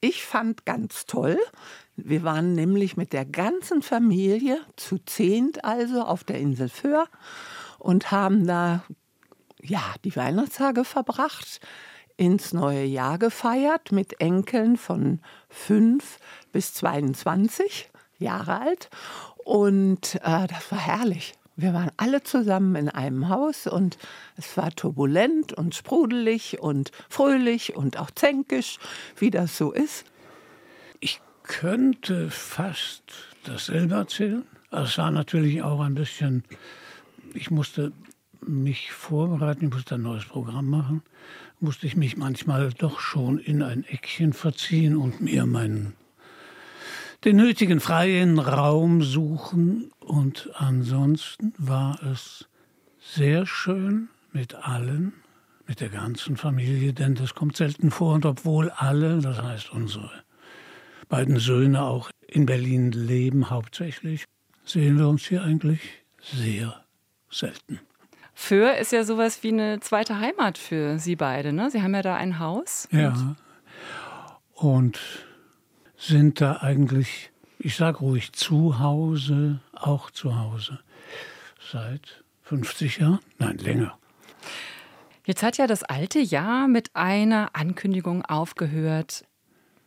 ich 0.00 0.22
fand 0.22 0.64
ganz 0.64 1.04
toll. 1.04 1.38
Wir 1.96 2.22
waren 2.22 2.54
nämlich 2.54 2.96
mit 2.96 3.12
der 3.12 3.26
ganzen 3.26 3.82
Familie 3.82 4.58
zu 4.76 4.98
zehnt 4.98 5.64
also 5.64 6.02
auf 6.02 6.24
der 6.24 6.38
Insel 6.38 6.70
Föhr 6.70 7.08
und 7.78 8.10
haben 8.10 8.46
da 8.46 8.84
ja, 9.62 9.82
die 10.04 10.14
Weihnachtstage 10.14 10.84
verbracht, 10.84 11.60
ins 12.16 12.52
neue 12.52 12.84
Jahr 12.84 13.18
gefeiert 13.18 13.92
mit 13.92 14.20
Enkeln 14.20 14.76
von 14.76 15.20
fünf 15.48 16.18
bis 16.52 16.74
22 16.74 17.90
Jahre 18.18 18.60
alt. 18.60 18.90
Und 19.44 20.16
äh, 20.16 20.46
das 20.46 20.70
war 20.70 20.78
herrlich. 20.78 21.34
Wir 21.56 21.74
waren 21.74 21.90
alle 21.96 22.22
zusammen 22.22 22.76
in 22.76 22.88
einem 22.88 23.28
Haus 23.28 23.66
und 23.66 23.98
es 24.36 24.56
war 24.56 24.70
turbulent 24.70 25.52
und 25.52 25.74
sprudelig 25.74 26.60
und 26.60 26.92
fröhlich 27.08 27.74
und 27.74 27.98
auch 27.98 28.12
zänkisch, 28.12 28.78
wie 29.16 29.30
das 29.30 29.58
so 29.58 29.72
ist. 29.72 30.04
Ich 31.00 31.20
könnte 31.42 32.30
fast 32.30 33.02
dasselbe 33.42 33.96
erzählen. 33.96 34.44
Es 34.70 34.98
war 34.98 35.10
natürlich 35.10 35.62
auch 35.62 35.80
ein 35.80 35.94
bisschen, 35.94 36.44
ich 37.34 37.50
musste 37.50 37.92
mich 38.46 38.92
vorbereiten, 38.92 39.66
ich 39.66 39.72
musste 39.72 39.96
ein 39.96 40.02
neues 40.02 40.24
Programm 40.24 40.68
machen, 40.68 41.02
musste 41.60 41.86
ich 41.86 41.96
mich 41.96 42.16
manchmal 42.16 42.70
doch 42.72 43.00
schon 43.00 43.38
in 43.38 43.62
ein 43.62 43.84
Eckchen 43.84 44.32
verziehen 44.32 44.96
und 44.96 45.20
mir 45.20 45.46
meinen 45.46 45.94
den 47.24 47.36
nötigen 47.36 47.80
freien 47.80 48.38
Raum 48.38 49.02
suchen. 49.02 49.90
Und 50.00 50.50
ansonsten 50.54 51.52
war 51.58 52.02
es 52.02 52.48
sehr 53.00 53.46
schön 53.46 54.08
mit 54.32 54.54
allen, 54.54 55.12
mit 55.66 55.80
der 55.80 55.88
ganzen 55.88 56.36
Familie, 56.36 56.92
denn 56.92 57.14
das 57.14 57.34
kommt 57.34 57.56
selten 57.56 57.90
vor. 57.90 58.14
Und 58.14 58.26
obwohl 58.26 58.70
alle, 58.70 59.20
das 59.20 59.42
heißt 59.42 59.72
unsere 59.72 60.10
beiden 61.08 61.38
Söhne 61.38 61.82
auch 61.82 62.10
in 62.26 62.46
Berlin 62.46 62.92
leben 62.92 63.50
hauptsächlich, 63.50 64.24
sehen 64.64 64.98
wir 64.98 65.08
uns 65.08 65.26
hier 65.26 65.42
eigentlich 65.42 65.80
sehr 66.20 66.84
selten. 67.30 67.80
Föhr 68.40 68.76
ist 68.76 68.92
ja 68.92 69.02
sowas 69.02 69.42
wie 69.42 69.48
eine 69.48 69.80
zweite 69.80 70.20
Heimat 70.20 70.58
für 70.58 71.00
Sie 71.00 71.16
beide. 71.16 71.52
Ne? 71.52 71.72
Sie 71.72 71.82
haben 71.82 71.92
ja 71.92 72.02
da 72.02 72.14
ein 72.14 72.38
Haus. 72.38 72.88
Ja. 72.92 73.34
Und 74.54 75.00
sind 75.96 76.40
da 76.40 76.58
eigentlich, 76.58 77.32
ich 77.58 77.74
sage 77.74 77.98
ruhig, 77.98 78.32
zu 78.32 78.78
Hause, 78.78 79.58
auch 79.72 80.12
zu 80.12 80.38
Hause. 80.38 80.78
Seit 81.72 82.22
50 82.42 82.98
Jahren? 82.98 83.18
Nein, 83.38 83.58
länger. 83.58 83.98
Jetzt 85.24 85.42
hat 85.42 85.58
ja 85.58 85.66
das 85.66 85.82
alte 85.82 86.20
Jahr 86.20 86.68
mit 86.68 86.94
einer 86.94 87.50
Ankündigung 87.54 88.24
aufgehört, 88.24 89.24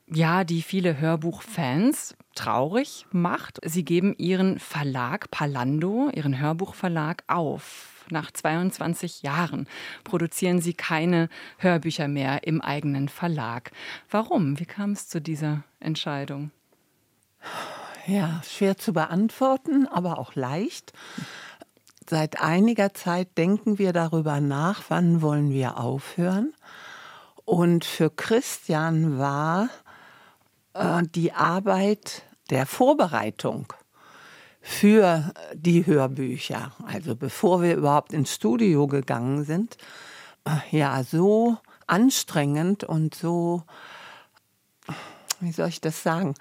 ja, 0.08 0.43
die 0.43 0.62
viele 0.62 1.00
Hörbuchfans 1.00 2.15
traurig 2.36 3.05
macht. 3.12 3.60
Sie 3.63 3.86
geben 3.86 4.13
ihren 4.17 4.60
Verlag 4.60 5.31
Palando, 5.31 6.10
ihren 6.13 6.38
Hörbuchverlag 6.38 7.24
auf 7.27 8.00
nach 8.12 8.32
22 8.32 9.22
Jahren 9.22 9.68
produzieren 10.03 10.62
Sie 10.62 10.74
keine 10.74 11.30
Hörbücher 11.58 12.08
mehr 12.08 12.46
im 12.46 12.62
eigenen 12.62 13.10
Verlag. 13.10 13.72
Warum? 14.10 14.60
Wie 14.60 14.65
kam 14.65 14.91
es 14.91 15.08
zu 15.08 15.22
dieser 15.22 15.63
Entscheidung? 15.80 16.51
Ja, 18.08 18.41
schwer 18.44 18.77
zu 18.77 18.94
beantworten, 18.94 19.88
aber 19.88 20.18
auch 20.18 20.36
leicht. 20.36 20.94
Seit 22.10 22.41
einiger 22.41 22.94
Zeit 22.94 23.38
denken 23.38 23.77
wir 23.77 23.94
darüber 23.94 24.41
nach, 24.41 24.84
wann 24.89 25.22
wollen 25.22 25.51
wir 25.51 25.77
aufhören. 25.77 26.53
Und 27.46 27.86
für 27.86 28.10
Christian 28.10 29.18
war 29.18 29.70
äh, 30.74 31.03
die 31.03 31.34
Arbeit 31.34 32.24
der 32.50 32.65
Vorbereitung 32.65 33.74
für 34.62 35.34
die 35.53 35.86
Hörbücher, 35.86 36.72
also 36.86 37.15
bevor 37.15 37.62
wir 37.62 37.75
überhaupt 37.75 38.13
ins 38.13 38.34
Studio 38.34 38.88
gegangen 38.88 39.44
sind, 39.44 39.77
äh, 40.46 40.77
ja, 40.77 41.03
so 41.03 41.58
anstrengend 41.88 42.84
und 42.84 43.15
so, 43.15 43.63
wie 45.39 45.51
soll 45.51 45.68
ich 45.68 45.82
das 45.82 46.03
sagen, 46.03 46.36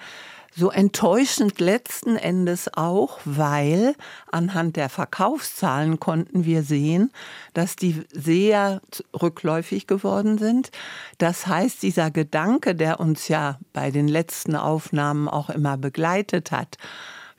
so 0.55 0.71
enttäuschend 0.71 1.61
letzten 1.61 2.17
Endes 2.17 2.75
auch, 2.75 3.21
weil 3.25 3.95
anhand 4.31 4.77
der 4.77 4.89
Verkaufszahlen 4.89 6.01
konnten 6.01 6.45
wir 6.45 6.63
sehen, 6.65 7.13
dass 7.55 7.77
die 7.77 8.05
sehr 8.13 8.81
rückläufig 9.21 9.87
geworden 9.87 10.39
sind. 10.39 10.71
Das 11.19 11.47
heißt, 11.47 11.83
dieser 11.83 12.11
Gedanke, 12.11 12.75
der 12.75 12.99
uns 12.99 13.29
ja 13.29 13.59
bei 13.73 13.91
den 13.91 14.09
letzten 14.09 14.57
Aufnahmen 14.57 15.29
auch 15.29 15.51
immer 15.51 15.77
begleitet 15.77 16.51
hat, 16.51 16.79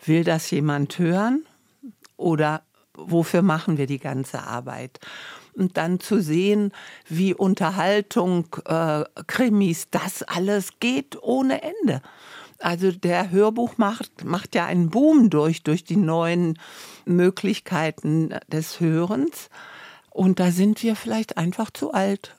will 0.06 0.24
das 0.24 0.50
jemand 0.52 0.98
hören 1.00 1.46
oder 2.18 2.64
wofür 2.94 3.42
machen 3.42 3.78
wir 3.78 3.88
die 3.88 4.00
ganze 4.00 4.44
Arbeit? 4.44 5.00
und 5.54 5.78
dann 5.78 6.00
zu 6.00 6.22
sehen, 6.22 6.72
wie 7.08 7.34
Unterhaltung, 7.34 8.48
äh, 8.66 9.04
Krimis, 9.28 9.88
das 9.92 10.24
alles 10.24 10.80
geht 10.80 11.22
ohne 11.22 11.62
Ende. 11.62 12.02
Also 12.60 12.92
der 12.92 13.32
Hörbuchmarkt 13.32 14.24
macht 14.24 14.56
ja 14.56 14.66
einen 14.66 14.90
Boom 14.90 15.30
durch, 15.30 15.64
durch 15.64 15.84
die 15.84 15.98
neuen 15.98 16.60
Möglichkeiten 17.06 18.36
des 18.48 18.80
Hörens. 18.80 19.50
Und 20.12 20.40
da 20.40 20.52
sind 20.52 20.84
wir 20.84 20.96
vielleicht 20.96 21.38
einfach 21.38 21.72
zu 21.72 21.92
alt. 21.92 22.36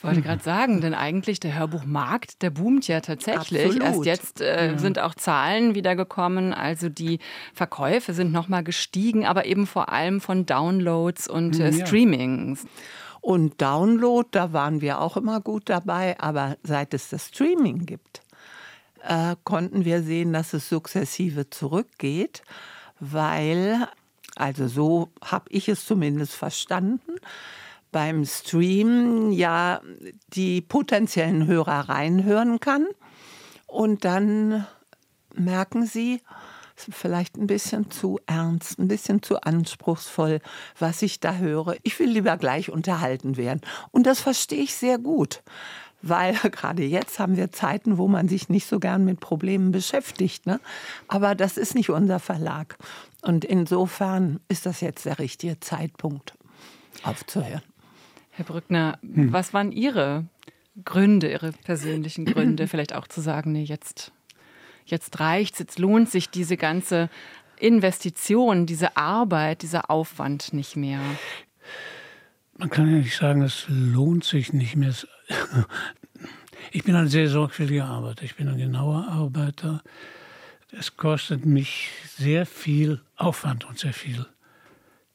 Ich 0.00 0.04
wollte 0.04 0.22
gerade 0.22 0.42
sagen, 0.42 0.80
denn 0.80 0.94
eigentlich 0.94 1.40
der 1.40 1.58
Hörbuchmarkt, 1.58 2.40
der 2.40 2.48
boomt 2.48 2.88
ja 2.88 3.02
tatsächlich. 3.02 3.66
Absolut. 3.66 3.82
Erst 3.82 4.06
jetzt 4.06 4.40
äh, 4.40 4.72
ja. 4.72 4.78
sind 4.78 4.98
auch 4.98 5.14
Zahlen 5.14 5.74
wiedergekommen, 5.74 6.54
also 6.54 6.88
die 6.88 7.18
Verkäufe 7.52 8.14
sind 8.14 8.32
nochmal 8.32 8.64
gestiegen, 8.64 9.26
aber 9.26 9.44
eben 9.44 9.66
vor 9.66 9.92
allem 9.92 10.22
von 10.22 10.46
Downloads 10.46 11.28
und 11.28 11.60
äh, 11.60 11.68
ja. 11.68 11.86
Streamings. 11.86 12.64
Und 13.20 13.60
Download, 13.60 14.26
da 14.30 14.54
waren 14.54 14.80
wir 14.80 15.02
auch 15.02 15.18
immer 15.18 15.42
gut 15.42 15.64
dabei, 15.68 16.18
aber 16.18 16.56
seit 16.62 16.94
es 16.94 17.10
das 17.10 17.28
Streaming 17.28 17.84
gibt, 17.84 18.22
äh, 19.06 19.36
konnten 19.44 19.84
wir 19.84 20.02
sehen, 20.02 20.32
dass 20.32 20.54
es 20.54 20.70
sukzessive 20.70 21.50
zurückgeht, 21.50 22.42
weil, 23.00 23.86
also 24.34 24.66
so 24.66 25.10
habe 25.22 25.44
ich 25.50 25.68
es 25.68 25.84
zumindest 25.84 26.32
verstanden, 26.32 27.16
beim 27.92 28.24
Stream 28.24 29.32
ja 29.32 29.80
die 30.28 30.60
potenziellen 30.60 31.46
Hörer 31.46 31.88
reinhören 31.88 32.60
kann 32.60 32.86
und 33.66 34.04
dann 34.04 34.66
merken 35.34 35.86
sie, 35.86 36.20
vielleicht 36.74 37.36
ein 37.36 37.46
bisschen 37.46 37.90
zu 37.90 38.18
ernst, 38.26 38.78
ein 38.78 38.88
bisschen 38.88 39.22
zu 39.22 39.42
anspruchsvoll, 39.42 40.40
was 40.78 41.02
ich 41.02 41.20
da 41.20 41.36
höre. 41.36 41.76
Ich 41.82 41.98
will 41.98 42.08
lieber 42.08 42.38
gleich 42.38 42.70
unterhalten 42.70 43.36
werden. 43.36 43.60
Und 43.90 44.06
das 44.06 44.20
verstehe 44.20 44.62
ich 44.62 44.74
sehr 44.74 44.96
gut 44.96 45.42
weil 46.02 46.34
gerade 46.50 46.82
jetzt 46.84 47.18
haben 47.18 47.36
wir 47.36 47.52
Zeiten, 47.52 47.98
wo 47.98 48.08
man 48.08 48.28
sich 48.28 48.48
nicht 48.48 48.66
so 48.66 48.78
gern 48.78 49.04
mit 49.04 49.20
Problemen 49.20 49.72
beschäftigt. 49.72 50.46
Ne? 50.46 50.60
Aber 51.08 51.34
das 51.34 51.56
ist 51.56 51.74
nicht 51.74 51.90
unser 51.90 52.18
Verlag. 52.18 52.76
Und 53.22 53.44
insofern 53.44 54.40
ist 54.48 54.66
das 54.66 54.80
jetzt 54.80 55.04
der 55.04 55.18
richtige 55.18 55.60
Zeitpunkt, 55.60 56.34
aufzuhören. 57.02 57.62
Herr 58.30 58.44
Brückner, 58.44 58.98
hm. 59.02 59.32
was 59.32 59.52
waren 59.52 59.72
Ihre 59.72 60.24
Gründe, 60.84 61.30
Ihre 61.30 61.52
persönlichen 61.52 62.24
Gründe, 62.24 62.66
vielleicht 62.68 62.94
auch 62.94 63.06
zu 63.06 63.20
sagen, 63.20 63.52
nee, 63.52 63.64
jetzt, 63.64 64.12
jetzt 64.86 65.20
reicht's, 65.20 65.58
jetzt 65.58 65.78
lohnt 65.78 66.10
sich 66.10 66.30
diese 66.30 66.56
ganze 66.56 67.10
Investition, 67.58 68.66
diese 68.66 68.96
Arbeit, 68.96 69.62
dieser 69.62 69.90
Aufwand 69.90 70.52
nicht 70.52 70.76
mehr? 70.76 71.00
Man 72.56 72.70
kann 72.70 72.90
ja 72.90 72.98
nicht 72.98 73.16
sagen, 73.16 73.42
es 73.42 73.66
lohnt 73.68 74.24
sich 74.24 74.52
nicht 74.52 74.76
mehr. 74.76 74.94
Ich 76.72 76.84
bin 76.84 76.94
ein 76.94 77.08
sehr 77.08 77.28
sorgfältiger 77.28 77.86
Arbeiter. 77.86 78.22
Ich 78.22 78.36
bin 78.36 78.46
ein 78.46 78.58
genauer 78.58 79.08
Arbeiter. 79.08 79.82
Es 80.70 80.96
kostet 80.96 81.44
mich 81.44 81.90
sehr 82.16 82.46
viel 82.46 83.00
Aufwand 83.16 83.64
und 83.64 83.78
sehr 83.78 83.92
viel 83.92 84.26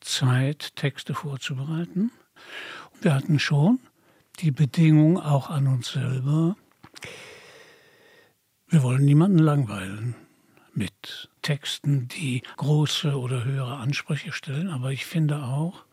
Zeit, 0.01 0.75
Texte 0.75 1.13
vorzubereiten. 1.13 2.11
Wir 3.01 3.13
hatten 3.13 3.39
schon 3.39 3.79
die 4.39 4.51
Bedingung 4.51 5.19
auch 5.19 5.49
an 5.49 5.67
uns 5.67 5.91
selber, 5.91 6.55
wir 8.67 8.83
wollen 8.83 9.05
niemanden 9.05 9.37
langweilen 9.37 10.15
mit 10.73 11.29
Texten, 11.41 12.07
die 12.07 12.41
große 12.57 13.17
oder 13.17 13.45
höhere 13.45 13.77
Ansprüche 13.77 14.31
stellen. 14.31 14.69
Aber 14.69 14.91
ich 14.91 15.05
finde 15.05 15.43
auch, 15.43 15.85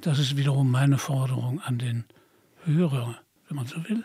das 0.00 0.18
ist 0.18 0.36
wiederum 0.36 0.70
meine 0.70 0.98
Forderung 0.98 1.60
an 1.60 1.78
den 1.78 2.04
Hörer, 2.64 3.18
wenn 3.48 3.56
man 3.56 3.66
so 3.66 3.76
will. 3.88 4.04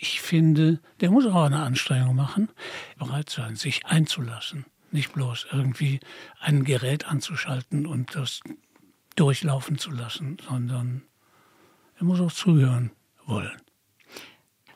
Ich 0.00 0.20
finde, 0.20 0.80
der 1.00 1.10
muss 1.10 1.26
auch 1.26 1.44
eine 1.44 1.62
Anstrengung 1.62 2.16
machen, 2.16 2.48
bereit 2.98 3.30
sein, 3.30 3.54
sich 3.56 3.86
einzulassen. 3.86 4.64
Nicht 4.90 5.12
bloß 5.12 5.48
irgendwie 5.52 6.00
ein 6.40 6.64
Gerät 6.64 7.06
anzuschalten 7.06 7.86
und 7.86 8.14
das 8.14 8.40
durchlaufen 9.14 9.78
zu 9.78 9.90
lassen, 9.90 10.38
sondern 10.48 11.02
er 11.98 12.04
muss 12.04 12.20
auch 12.20 12.32
zuhören 12.32 12.90
wollen. 13.26 13.56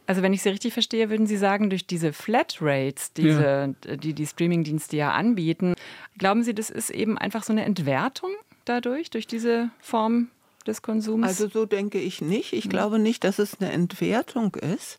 Also 0.07 0.23
wenn 0.23 0.33
ich 0.33 0.43
Sie 0.43 0.49
richtig 0.49 0.73
verstehe, 0.73 1.09
würden 1.09 1.29
Sie 1.29 1.37
sagen, 1.37 1.71
durch 1.71 1.87
diese 1.87 2.13
Flatrates, 2.13 3.13
diese, 3.13 3.75
ja. 3.87 3.97
die 3.97 4.13
die 4.13 4.27
Streamingdienste 4.27 4.97
ja 4.97 5.13
anbieten, 5.13 5.75
glauben 6.19 6.43
Sie, 6.43 6.53
das 6.53 6.69
ist 6.69 6.91
eben 6.91 7.17
einfach 7.17 7.45
so 7.45 7.53
eine 7.53 7.65
Entwertung 7.65 8.31
dadurch, 8.65 9.11
durch 9.11 9.29
diese 9.29 9.71
Form 9.79 10.29
des 10.67 10.83
Konsums? 10.83 11.27
Also 11.27 11.49
so 11.49 11.65
denke 11.65 12.01
ich 12.01 12.21
nicht. 12.21 12.53
Ich 12.53 12.69
glaube 12.69 12.99
nicht, 12.99 13.25
dass 13.25 13.39
es 13.39 13.61
eine 13.61 13.71
Entwertung 13.71 14.57
ist. 14.57 14.99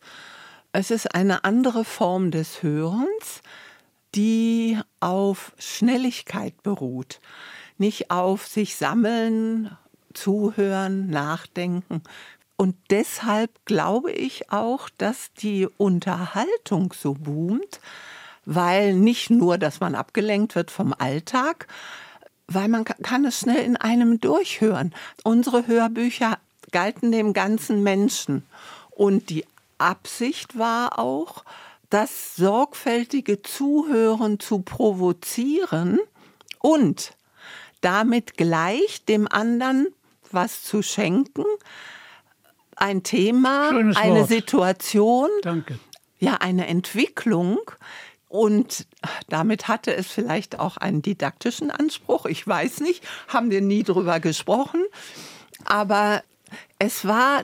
Es 0.71 0.91
ist 0.91 1.13
eine 1.13 1.43
andere 1.43 1.83
Form 1.83 2.31
des 2.31 2.63
Hörens, 2.63 3.41
die 4.15 4.79
auf 4.99 5.53
Schnelligkeit 5.57 6.63
beruht, 6.63 7.19
nicht 7.77 8.11
auf 8.11 8.47
sich 8.47 8.75
sammeln, 8.75 9.75
zuhören, 10.13 11.09
nachdenken. 11.09 12.01
Und 12.57 12.75
deshalb 12.89 13.49
glaube 13.65 14.11
ich 14.11 14.51
auch, 14.51 14.89
dass 14.97 15.33
die 15.33 15.67
Unterhaltung 15.77 16.93
so 16.93 17.13
boomt, 17.13 17.79
weil 18.45 18.93
nicht 18.93 19.29
nur, 19.29 19.57
dass 19.57 19.79
man 19.79 19.95
abgelenkt 19.95 20.55
wird 20.55 20.71
vom 20.71 20.93
Alltag, 20.97 21.67
weil 22.47 22.67
man 22.67 22.85
kann 22.85 23.25
es 23.25 23.39
schnell 23.39 23.63
in 23.63 23.77
einem 23.77 24.19
durchhören. 24.19 24.93
Unsere 25.23 25.67
Hörbücher 25.67 26.37
galten 26.71 27.11
dem 27.11 27.33
ganzen 27.33 27.83
Menschen. 27.83 28.45
Und 28.91 29.29
die 29.29 29.45
Absicht 29.77 30.57
war 30.57 30.99
auch, 30.99 31.43
das 31.89 32.35
sorgfältige 32.35 33.41
Zuhören 33.41 34.39
zu 34.39 34.59
provozieren 34.59 35.99
und 36.59 37.13
damit 37.81 38.37
gleich 38.37 39.03
dem 39.05 39.27
anderen 39.27 39.87
was 40.33 40.63
zu 40.63 40.81
schenken, 40.81 41.45
ein 42.75 43.03
Thema, 43.03 43.69
Schönes 43.69 43.97
eine 43.97 44.21
Wort. 44.21 44.29
Situation, 44.29 45.29
Danke. 45.43 45.79
ja, 46.19 46.35
eine 46.35 46.67
Entwicklung, 46.67 47.59
und 48.31 48.87
damit 49.27 49.67
hatte 49.67 49.93
es 49.93 50.07
vielleicht 50.07 50.57
auch 50.57 50.77
einen 50.77 51.01
didaktischen 51.01 51.69
Anspruch. 51.69 52.25
Ich 52.25 52.47
weiß 52.47 52.79
nicht, 52.79 53.03
haben 53.27 53.51
wir 53.51 53.59
nie 53.59 53.83
drüber 53.83 54.21
gesprochen. 54.21 54.81
Aber 55.65 56.23
es 56.79 57.05
war 57.05 57.43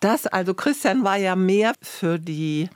das, 0.00 0.26
also 0.26 0.54
Christian 0.54 1.04
war 1.04 1.16
ja 1.18 1.36
mehr 1.36 1.74
für 1.82 2.18
die 2.18 2.70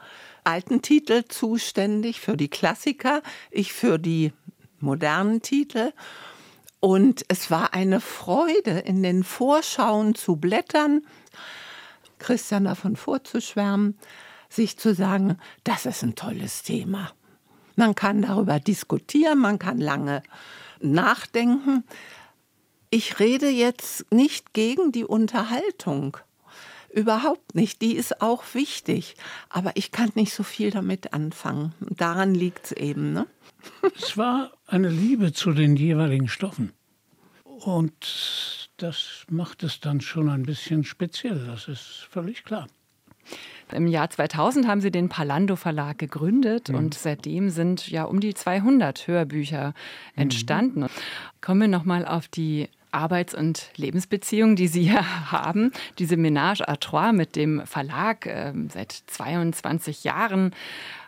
alten 0.44 0.82
Titel 0.82 1.24
zuständig, 1.28 2.20
für 2.20 2.36
die 2.36 2.48
Klassiker, 2.48 3.22
ich 3.50 3.72
für 3.72 3.98
die 3.98 4.34
modernen 4.78 5.40
Titel. 5.40 5.92
Und 6.80 7.24
es 7.28 7.50
war 7.50 7.74
eine 7.74 8.00
Freude, 8.00 8.78
in 8.80 9.02
den 9.02 9.22
Vorschauen 9.22 10.14
zu 10.14 10.36
blättern, 10.36 11.06
Christian 12.18 12.64
davon 12.64 12.96
vorzuschwärmen, 12.96 13.98
sich 14.48 14.78
zu 14.78 14.94
sagen, 14.94 15.38
das 15.64 15.86
ist 15.86 16.02
ein 16.02 16.14
tolles 16.14 16.62
Thema. 16.62 17.12
Man 17.76 17.94
kann 17.94 18.22
darüber 18.22 18.60
diskutieren, 18.60 19.38
man 19.38 19.58
kann 19.58 19.78
lange 19.78 20.22
nachdenken. 20.80 21.84
Ich 22.90 23.20
rede 23.20 23.48
jetzt 23.48 24.10
nicht 24.12 24.52
gegen 24.52 24.90
die 24.90 25.04
Unterhaltung. 25.04 26.16
Überhaupt 26.92 27.54
nicht. 27.54 27.82
Die 27.82 27.94
ist 27.94 28.20
auch 28.20 28.42
wichtig. 28.54 29.14
Aber 29.48 29.72
ich 29.74 29.92
kann 29.92 30.10
nicht 30.14 30.34
so 30.34 30.42
viel 30.42 30.70
damit 30.70 31.12
anfangen. 31.12 31.72
Daran 31.80 32.34
liegt 32.34 32.66
es 32.66 32.72
eben. 32.72 33.12
Ne? 33.12 33.26
Es 33.96 34.16
war 34.16 34.52
eine 34.66 34.88
Liebe 34.88 35.32
zu 35.32 35.52
den 35.52 35.76
jeweiligen 35.76 36.28
Stoffen. 36.28 36.72
Und 37.44 38.70
das 38.78 39.24
macht 39.28 39.62
es 39.62 39.80
dann 39.80 40.00
schon 40.00 40.30
ein 40.30 40.44
bisschen 40.44 40.84
speziell. 40.84 41.46
Das 41.46 41.68
ist 41.68 42.06
völlig 42.10 42.44
klar. 42.44 42.66
Im 43.72 43.86
Jahr 43.86 44.10
2000 44.10 44.66
haben 44.66 44.80
Sie 44.80 44.90
den 44.90 45.08
Palando 45.08 45.56
Verlag 45.56 45.98
gegründet 45.98 46.70
mhm. 46.70 46.74
und 46.76 46.94
seitdem 46.94 47.50
sind 47.50 47.88
ja 47.88 48.04
um 48.04 48.20
die 48.20 48.34
200 48.34 49.06
Hörbücher 49.06 49.74
entstanden. 50.16 50.80
Mhm. 50.80 50.88
Kommen 51.40 51.60
wir 51.60 51.68
nochmal 51.68 52.04
auf 52.04 52.26
die 52.26 52.68
Arbeits- 52.92 53.34
und 53.34 53.70
Lebensbeziehung, 53.76 54.56
die 54.56 54.68
Sie 54.68 54.82
ja 54.92 55.32
haben. 55.32 55.72
Diese 55.98 56.16
Ménage 56.16 56.68
à 56.68 56.78
Trois 56.78 57.12
mit 57.12 57.36
dem 57.36 57.66
Verlag 57.66 58.26
äh, 58.26 58.52
seit 58.68 58.92
22 58.92 60.04
Jahren. 60.04 60.54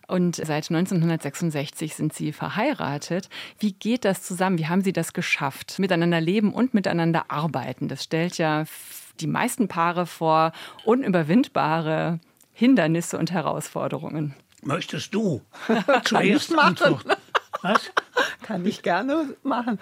Und 0.09 0.37
seit 0.37 0.71
1966 0.71 1.95
sind 1.95 2.13
Sie 2.13 2.33
verheiratet. 2.33 3.31
Wie 3.59 3.73
geht 3.73 4.05
das 4.05 4.23
zusammen? 4.23 4.59
Wie 4.59 4.67
haben 4.67 4.83
Sie 4.83 4.93
das 4.93 5.13
geschafft? 5.13 5.79
Miteinander 5.79 6.21
leben 6.21 6.53
und 6.53 6.75
miteinander 6.75 7.27
arbeiten. 7.29 7.89
Das 7.89 8.05
stellt 8.05 8.37
ja 8.37 8.65
die 9.21 9.27
meisten 9.27 9.69
Paare 9.69 10.07
vor 10.07 10.53
unüberwindbare 10.85 12.21
Hindernisse 12.53 13.17
und 13.17 13.31
Herausforderungen. 13.31 14.35
Möchtest 14.63 15.15
du 15.15 15.41
zuerst 16.05 16.55
machen? 16.55 17.01
Was? 17.61 17.91
Kann 18.43 18.65
ich 18.67 18.83
gerne 18.83 19.35
machen. 19.43 19.79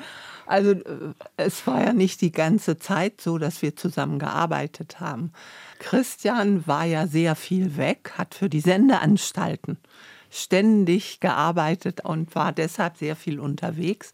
Also 0.46 0.72
äh, 0.72 1.14
es 1.36 1.66
war 1.66 1.84
ja 1.84 1.92
nicht 1.92 2.20
die 2.20 2.32
ganze 2.32 2.78
Zeit 2.78 3.20
so, 3.20 3.38
dass 3.38 3.62
wir 3.62 3.76
zusammen 3.76 4.18
gearbeitet 4.18 5.00
haben. 5.00 5.32
Christian 5.78 6.66
war 6.66 6.84
ja 6.84 7.06
sehr 7.06 7.36
viel 7.36 7.76
weg, 7.76 8.12
hat 8.18 8.34
für 8.34 8.48
die 8.48 8.60
Sendeanstalten 8.60 9.78
ständig 10.30 11.20
gearbeitet 11.20 12.04
und 12.04 12.34
war 12.34 12.52
deshalb 12.52 12.96
sehr 12.96 13.16
viel 13.16 13.40
unterwegs. 13.40 14.12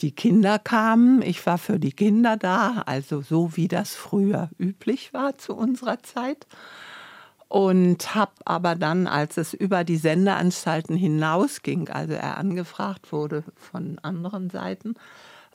Die 0.00 0.12
Kinder 0.12 0.58
kamen, 0.58 1.22
ich 1.22 1.44
war 1.44 1.58
für 1.58 1.78
die 1.80 1.92
Kinder 1.92 2.36
da, 2.36 2.84
also 2.86 3.20
so 3.20 3.56
wie 3.56 3.66
das 3.66 3.94
früher 3.94 4.48
üblich 4.58 5.12
war 5.12 5.36
zu 5.38 5.56
unserer 5.56 6.02
Zeit 6.02 6.46
und 7.48 8.14
habe 8.14 8.32
aber 8.44 8.74
dann, 8.74 9.06
als 9.06 9.38
es 9.38 9.54
über 9.54 9.84
die 9.84 9.96
Sendeanstalten 9.96 10.96
hinausging, 10.96 11.88
also 11.88 12.12
er 12.12 12.36
angefragt 12.36 13.10
wurde 13.12 13.42
von 13.56 13.98
anderen 14.00 14.50
Seiten, 14.50 14.94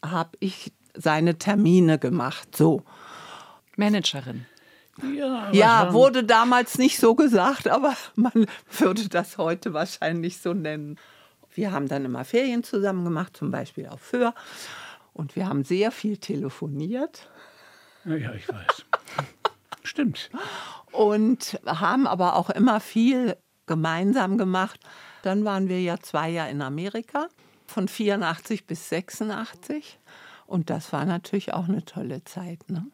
habe 0.03 0.32
ich 0.39 0.73
seine 0.95 1.38
Termine 1.38 1.99
gemacht. 1.99 2.56
So. 2.56 2.84
Managerin. 3.75 4.45
Ja, 5.15 5.51
ja 5.51 5.93
wurde 5.93 6.23
damals 6.23 6.77
nicht 6.77 6.99
so 6.99 7.15
gesagt, 7.15 7.67
aber 7.67 7.95
man 8.15 8.45
würde 8.77 9.08
das 9.10 9.38
heute 9.38 9.73
wahrscheinlich 9.73 10.39
so 10.39 10.53
nennen. 10.53 10.97
Wir 11.53 11.71
haben 11.71 11.88
dann 11.88 12.06
immer 12.06 12.25
Ferien 12.25 12.63
zusammen 12.63 13.03
gemacht, 13.03 13.38
zum 13.38 13.51
Beispiel 13.51 13.88
auf 13.88 14.01
Föhr. 14.01 14.34
Und 15.13 15.36
wir 15.36 15.47
haben 15.47 15.63
sehr 15.63 15.91
viel 15.91 16.17
telefoniert. 16.17 17.29
Ja, 18.06 18.34
ich 18.34 18.49
weiß. 18.49 18.86
Stimmt. 19.84 20.32
Und 20.93 21.60
haben 21.65 22.08
aber 22.08 22.36
auch 22.36 22.49
immer 22.49 22.79
viel 22.79 23.36
gemeinsam 23.65 24.38
gemacht. 24.38 24.79
Dann 25.23 25.45
waren 25.45 25.69
wir 25.69 25.82
ja 25.82 25.99
zwei 25.99 26.29
Jahre 26.29 26.51
in 26.51 26.62
Amerika 26.62 27.27
von 27.65 27.88
84 27.88 28.67
bis 28.67 28.89
86. 28.89 29.99
Und 30.45 30.69
das 30.69 30.93
war 30.93 31.06
natürlich 31.06 31.53
auch 31.53 31.67
eine 31.67 31.84
tolle 31.86 32.23
Zeit. 32.23 32.69
Ne? 32.69 32.86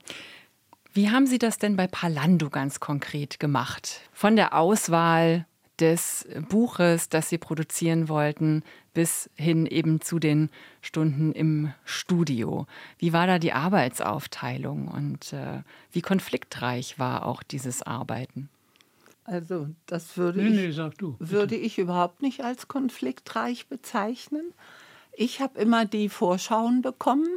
Wie 0.93 1.09
haben 1.09 1.27
Sie 1.27 1.37
das 1.37 1.57
denn 1.57 1.75
bei 1.75 1.87
Palando 1.87 2.49
ganz 2.49 2.79
konkret 2.79 3.39
gemacht? 3.39 4.01
Von 4.13 4.35
der 4.35 4.55
Auswahl 4.55 5.45
des 5.79 6.27
Buches, 6.49 7.09
das 7.09 7.29
Sie 7.29 7.37
produzieren 7.37 8.09
wollten, 8.09 8.63
bis 8.99 9.29
hin 9.35 9.65
eben 9.65 10.01
zu 10.01 10.19
den 10.19 10.49
Stunden 10.81 11.31
im 11.31 11.71
Studio. 11.85 12.67
Wie 12.97 13.13
war 13.13 13.27
da 13.27 13.39
die 13.39 13.53
Arbeitsaufteilung 13.53 14.89
und 14.89 15.31
äh, 15.31 15.61
wie 15.93 16.01
konfliktreich 16.01 16.99
war 16.99 17.25
auch 17.25 17.41
dieses 17.41 17.81
Arbeiten? 17.81 18.49
Also 19.23 19.69
das 19.85 20.17
würde, 20.17 20.41
nee, 20.41 20.65
ich, 20.65 20.77
nee, 20.77 20.89
du, 20.97 21.15
würde 21.17 21.55
ich 21.55 21.79
überhaupt 21.79 22.21
nicht 22.21 22.43
als 22.43 22.67
konfliktreich 22.67 23.67
bezeichnen. 23.67 24.53
Ich 25.13 25.39
habe 25.39 25.57
immer 25.61 25.85
die 25.85 26.09
Vorschauen 26.09 26.81
bekommen 26.81 27.29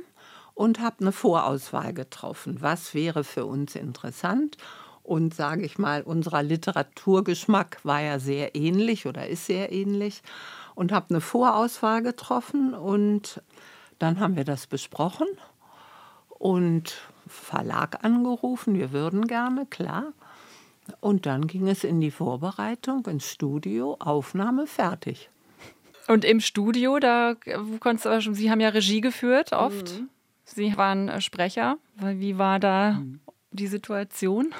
und 0.54 0.80
habe 0.80 0.96
eine 1.02 1.12
Vorauswahl 1.12 1.94
getroffen. 1.94 2.56
Was 2.58 2.92
wäre 2.92 3.22
für 3.22 3.46
uns 3.46 3.76
interessant? 3.76 4.56
Und 5.04 5.32
sage 5.32 5.64
ich 5.64 5.78
mal, 5.78 6.02
unser 6.02 6.42
Literaturgeschmack 6.42 7.78
war 7.84 8.00
ja 8.00 8.18
sehr 8.18 8.56
ähnlich 8.56 9.06
oder 9.06 9.28
ist 9.28 9.46
sehr 9.46 9.70
ähnlich. 9.70 10.22
Und 10.74 10.92
habe 10.92 11.10
eine 11.10 11.20
Vorauswahl 11.20 12.02
getroffen 12.02 12.74
und 12.74 13.42
dann 13.98 14.20
haben 14.20 14.36
wir 14.36 14.44
das 14.44 14.66
besprochen 14.66 15.28
und 16.28 16.96
Verlag 17.28 18.04
angerufen, 18.04 18.74
wir 18.74 18.92
würden 18.92 19.26
gerne, 19.26 19.66
klar. 19.66 20.12
Und 21.00 21.26
dann 21.26 21.46
ging 21.46 21.68
es 21.68 21.84
in 21.84 22.00
die 22.00 22.10
Vorbereitung, 22.10 23.06
ins 23.06 23.30
Studio, 23.30 23.96
Aufnahme 24.00 24.66
fertig. 24.66 25.30
Und 26.08 26.24
im 26.24 26.40
Studio, 26.40 26.98
da 26.98 27.36
konntest 27.78 28.26
du, 28.26 28.34
Sie 28.34 28.50
haben 28.50 28.60
ja 28.60 28.70
Regie 28.70 29.00
geführt 29.00 29.52
oft. 29.52 30.00
Mhm. 30.00 30.08
Sie 30.44 30.76
waren 30.76 31.08
äh, 31.08 31.20
Sprecher. 31.20 31.78
Wie 31.96 32.38
war 32.38 32.58
da 32.58 32.92
mhm. 32.94 33.20
die 33.52 33.68
Situation? 33.68 34.52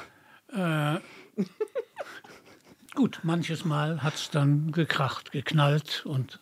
Äh, 0.53 0.98
gut, 2.94 3.20
manches 3.22 3.64
Mal 3.64 4.02
hat 4.02 4.14
es 4.14 4.31
dann 4.31 4.72
gekracht, 4.72 5.33
geknallt 5.33 6.05
und 6.07 6.40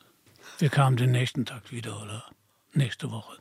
wir 0.59 0.69
kamen 0.69 0.97
den 0.97 1.13
nächsten 1.13 1.45
Tag 1.45 1.73
wieder 1.73 2.03
oder 2.03 2.25
nächste 2.73 3.11
Woche. 3.11 3.39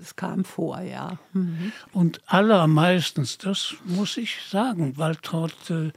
Es 0.00 0.16
kam 0.16 0.44
vor, 0.44 0.80
ja. 0.80 1.18
Mhm. 1.32 1.72
Und 1.92 2.20
allermeistens, 2.26 3.38
das 3.38 3.74
muss 3.84 4.16
ich 4.16 4.42
sagen, 4.48 4.96
Waltraud, 4.96 5.70
äh, 5.70 5.92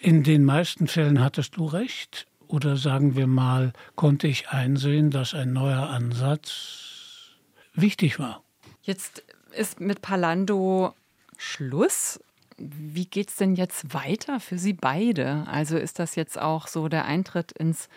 in 0.00 0.22
den 0.22 0.44
meisten 0.44 0.86
Fällen 0.86 1.20
hattest 1.20 1.56
du 1.56 1.66
recht. 1.66 2.26
Oder 2.48 2.76
sagen 2.76 3.16
wir 3.16 3.26
mal, 3.26 3.72
konnte 3.96 4.28
ich 4.28 4.50
einsehen, 4.50 5.10
dass 5.10 5.34
ein 5.34 5.52
neuer 5.52 5.88
Ansatz 5.88 7.32
wichtig 7.74 8.20
war. 8.20 8.44
Jetzt 8.82 9.24
ist 9.52 9.80
mit 9.80 10.00
Palando 10.02 10.94
Schluss. 11.36 12.20
Wie 12.58 13.06
geht 13.06 13.28
es 13.28 13.36
denn 13.36 13.54
jetzt 13.54 13.92
weiter 13.92 14.40
für 14.40 14.58
Sie 14.58 14.72
beide? 14.72 15.44
Also 15.46 15.76
ist 15.76 15.98
das 15.98 16.16
jetzt 16.16 16.40
auch 16.40 16.66
so 16.66 16.88
der 16.88 17.04
Eintritt 17.04 17.52
ins 17.52 17.88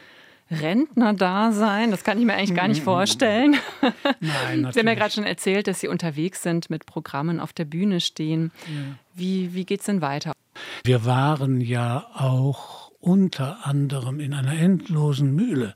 Rentnerdasein? 0.52 1.92
Das 1.92 2.04
kann 2.04 2.20
ich 2.20 2.26
mir 2.26 2.34
eigentlich 2.34 2.56
gar 2.56 2.68
nicht 2.68 2.84
vorstellen. 2.84 3.56
Nein, 4.20 4.62
natürlich. 4.62 4.74
Sie 4.74 4.80
haben 4.80 4.88
ja 4.88 4.96
gerade 4.96 5.14
schon 5.14 5.24
erzählt, 5.24 5.68
dass 5.68 5.80
Sie 5.80 5.88
unterwegs 5.88 6.44
sind, 6.44 6.70
mit 6.70 6.86
Programmen 6.86 7.40
auf 7.40 7.54
der 7.54 7.66
Bühne 7.66 8.02
stehen. 8.02 8.52
Ja. 8.68 8.96
Wie, 9.14 9.54
wie 9.54 9.66
geht 9.66 9.80
es 9.80 9.86
denn 9.86 10.02
weiter? 10.02 10.34
Wir 10.84 11.06
waren 11.06 11.62
ja 11.62 12.08
auch 12.14 12.92
unter 13.00 13.66
anderem 13.66 14.20
in 14.20 14.34
einer 14.34 14.54
endlosen 14.54 15.34
Mühle. 15.34 15.76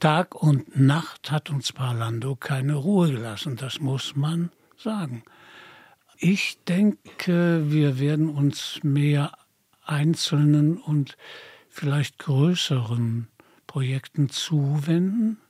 Tag 0.00 0.34
und 0.34 0.78
Nacht 0.78 1.30
hat 1.30 1.50
uns 1.50 1.72
Parlando 1.72 2.36
keine 2.36 2.74
Ruhe 2.74 3.12
gelassen, 3.12 3.56
das 3.56 3.80
muss 3.80 4.16
man 4.16 4.50
sagen. 4.76 5.22
Ich 6.24 6.62
denke, 6.68 7.64
wir 7.72 7.98
werden 7.98 8.28
uns 8.28 8.78
mehr 8.84 9.32
einzelnen 9.84 10.78
und 10.78 11.16
vielleicht 11.68 12.20
größeren 12.20 13.26
Projekten 13.66 14.28
zuwenden 14.28 15.40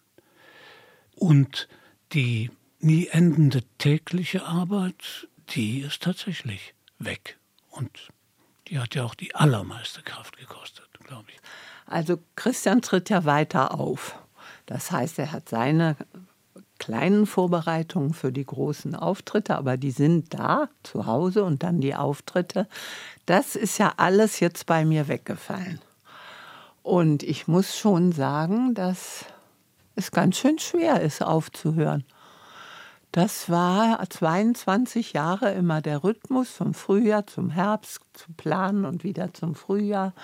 und 1.15 1.69
die 2.15 2.51
nie 2.79 3.09
endende 3.09 3.63
tägliche 3.77 4.47
Arbeit, 4.47 5.29
die 5.51 5.81
ist 5.81 6.03
tatsächlich 6.03 6.73
weg. 6.99 7.37
Und 7.69 8.09
die 8.69 8.79
hat 8.79 8.95
ja 8.95 9.05
auch 9.05 9.15
die 9.15 9.35
allermeiste 9.35 10.01
Kraft 10.01 10.39
gekostet, 10.39 10.89
glaube 11.05 11.27
ich. 11.33 11.41
Also 11.85 12.19
Christian 12.35 12.81
tritt 12.81 13.11
ja 13.11 13.27
weiter 13.27 13.79
auf. 13.79 14.19
Das 14.65 14.91
heißt, 14.91 15.19
er 15.19 15.33
hat 15.33 15.51
seine 15.51 15.99
kleinen 16.83 17.27
Vorbereitungen 17.27 18.13
für 18.13 18.33
die 18.33 18.45
großen 18.45 18.97
Auftritte, 18.97 19.57
aber 19.57 19.77
die 19.77 19.93
sind 19.93 20.35
da 20.35 20.69
zu 20.83 21.07
Hause 21.07 21.45
und 21.45 21.63
dann 21.63 21.81
die 21.81 21.95
Auftritte. 21.95 22.67
Das 23.25 23.55
ist 23.55 23.79
ja 23.79 23.93
alles 23.99 24.41
jetzt 24.41 24.67
bei 24.67 24.85
mir 24.85 25.07
weggefallen. 25.07 25.79
Und 26.83 27.23
ich 27.23 27.47
muss 27.47 27.79
schon 27.79 28.11
sagen, 28.11 28.75
dass 28.75 29.27
es 29.95 30.11
ganz 30.11 30.39
schön 30.39 30.59
schwer 30.59 31.01
ist, 31.03 31.23
aufzuhören. 31.23 32.03
Das 33.13 33.49
war 33.49 34.05
22 34.11 35.13
Jahre 35.13 35.53
immer 35.53 35.83
der 35.83 36.03
Rhythmus 36.03 36.51
vom 36.51 36.75
Frühjahr 36.75 37.29
zum 37.29 37.51
Herbst 37.51 38.01
zu 38.13 38.33
planen 38.37 38.87
und 38.87 39.05
wieder 39.05 39.33
zum 39.33 39.55
Frühjahr. 39.55 40.15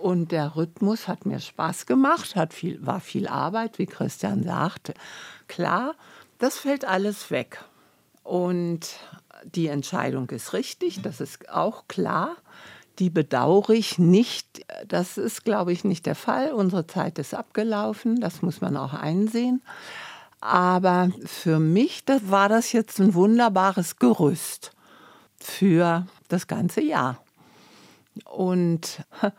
Und 0.00 0.30
der 0.30 0.54
Rhythmus 0.54 1.08
hat 1.08 1.26
mir 1.26 1.40
Spaß 1.40 1.86
gemacht, 1.86 2.36
hat 2.36 2.54
viel, 2.54 2.84
war 2.86 3.00
viel 3.00 3.26
Arbeit, 3.26 3.78
wie 3.78 3.86
Christian 3.86 4.44
sagte. 4.44 4.94
Klar, 5.48 5.94
das 6.38 6.58
fällt 6.58 6.84
alles 6.84 7.30
weg. 7.30 7.64
Und 8.22 8.96
die 9.44 9.68
Entscheidung 9.68 10.28
ist 10.30 10.52
richtig, 10.52 11.02
das 11.02 11.20
ist 11.20 11.48
auch 11.48 11.88
klar. 11.88 12.36
Die 12.98 13.10
bedauere 13.10 13.70
ich 13.70 13.98
nicht. 13.98 14.64
Das 14.86 15.18
ist, 15.18 15.44
glaube 15.44 15.72
ich, 15.72 15.84
nicht 15.84 16.06
der 16.06 16.16
Fall. 16.16 16.52
Unsere 16.52 16.86
Zeit 16.86 17.18
ist 17.18 17.34
abgelaufen, 17.34 18.20
das 18.20 18.42
muss 18.42 18.60
man 18.60 18.76
auch 18.76 18.92
einsehen. 18.92 19.62
Aber 20.40 21.10
für 21.24 21.58
mich 21.58 22.04
das 22.04 22.30
war 22.30 22.48
das 22.48 22.72
jetzt 22.72 23.00
ein 23.00 23.14
wunderbares 23.14 23.96
Gerüst 23.96 24.72
für 25.40 26.06
das 26.28 26.46
ganze 26.46 26.82
Jahr. 26.82 27.22
Und 28.24 29.04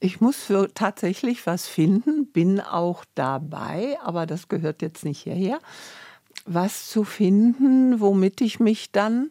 ich 0.00 0.20
muss 0.20 0.36
für 0.36 0.72
tatsächlich 0.72 1.46
was 1.46 1.66
finden, 1.66 2.26
bin 2.26 2.60
auch 2.60 3.04
dabei, 3.14 3.98
aber 4.02 4.26
das 4.26 4.48
gehört 4.48 4.82
jetzt 4.82 5.04
nicht 5.04 5.22
hierher, 5.22 5.58
was 6.46 6.88
zu 6.88 7.04
finden, 7.04 8.00
womit 8.00 8.40
ich 8.40 8.60
mich 8.60 8.92
dann 8.92 9.30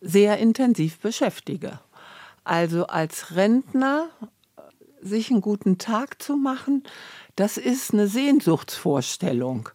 sehr 0.00 0.38
intensiv 0.38 0.98
beschäftige. 0.98 1.80
Also 2.44 2.86
als 2.86 3.36
Rentner 3.36 4.08
sich 5.00 5.30
einen 5.30 5.40
guten 5.40 5.78
Tag 5.78 6.22
zu 6.22 6.36
machen, 6.36 6.84
das 7.36 7.56
ist 7.56 7.92
eine 7.92 8.06
Sehnsuchtsvorstellung. 8.06 9.70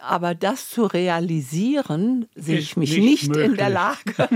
Aber 0.00 0.34
das 0.34 0.70
zu 0.70 0.84
realisieren, 0.84 2.26
sehe 2.34 2.58
ich 2.58 2.76
mich 2.76 2.96
nicht, 2.96 3.28
nicht 3.28 3.36
in 3.36 3.56
der 3.56 3.70
Lage. 3.70 4.14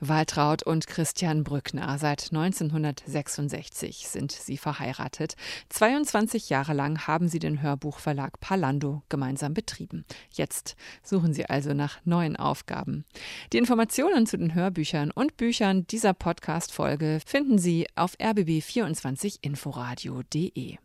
Waltraud 0.00 0.62
und 0.62 0.86
Christian 0.86 1.44
Brückner. 1.44 1.98
Seit 1.98 2.30
1966 2.32 4.08
sind 4.08 4.32
sie 4.32 4.56
verheiratet. 4.56 5.36
22 5.70 6.50
Jahre 6.50 6.74
lang 6.74 7.06
haben 7.06 7.28
sie 7.28 7.38
den 7.38 7.62
Hörbuchverlag 7.62 8.40
Palando 8.40 9.02
gemeinsam 9.08 9.54
betrieben. 9.54 10.04
Jetzt 10.30 10.74
suchen 11.02 11.32
sie 11.34 11.46
also 11.46 11.74
nach 11.74 11.98
neuen 12.04 12.36
Aufgaben. 12.36 13.04
Die 13.52 13.58
Informationen 13.58 14.26
zu 14.26 14.38
den 14.38 14.54
Hörbüchern 14.54 15.10
und 15.10 15.36
Büchern 15.36 15.86
dieser 15.86 16.14
Podcast-Folge 16.14 17.20
finden 17.24 17.58
Sie 17.58 17.86
auf 17.94 18.16
rbb24inforadio.de. 18.18 20.78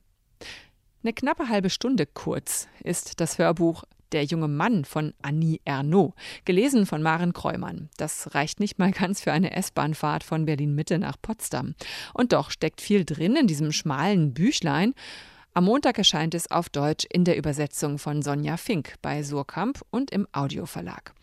Eine 1.02 1.14
knappe 1.14 1.48
halbe 1.48 1.70
Stunde 1.70 2.06
kurz 2.06 2.68
ist 2.84 3.22
das 3.22 3.38
Hörbuch 3.38 3.86
Der 4.12 4.26
junge 4.26 4.50
Mann 4.50 4.84
von 4.84 5.14
Annie 5.22 5.62
Ernaux, 5.64 6.14
gelesen 6.44 6.86
von 6.86 7.02
Maren 7.02 7.32
Kreumann. 7.32 7.90
Das 7.96 8.36
reicht 8.36 8.60
nicht 8.60 8.80
mal 8.80 8.92
ganz 8.92 9.22
für 9.22 9.32
eine 9.32 9.56
S-Bahnfahrt 9.56 10.26
von 10.26 10.46
Berlin 10.46 10.76
Mitte 10.76 11.00
nach 11.00 11.16
Potsdam. 11.22 11.74
Und 12.14 12.34
doch 12.34 12.52
steckt 12.52 12.82
viel 12.82 13.06
drin 13.06 13.38
in 13.38 13.48
diesem 13.48 13.72
schmalen 13.72 14.34
Büchlein. 14.34 14.94
Am 15.60 15.66
Montag 15.66 15.98
erscheint 15.98 16.36
es 16.36 16.50
auf 16.50 16.70
Deutsch 16.70 17.06
in 17.12 17.26
der 17.26 17.36
Übersetzung 17.36 17.98
von 17.98 18.22
Sonja 18.22 18.56
Fink 18.56 18.94
bei 19.02 19.24
Surkamp 19.24 19.82
und 19.90 20.10
im 20.10 20.26
Audioverlag. 20.32 21.14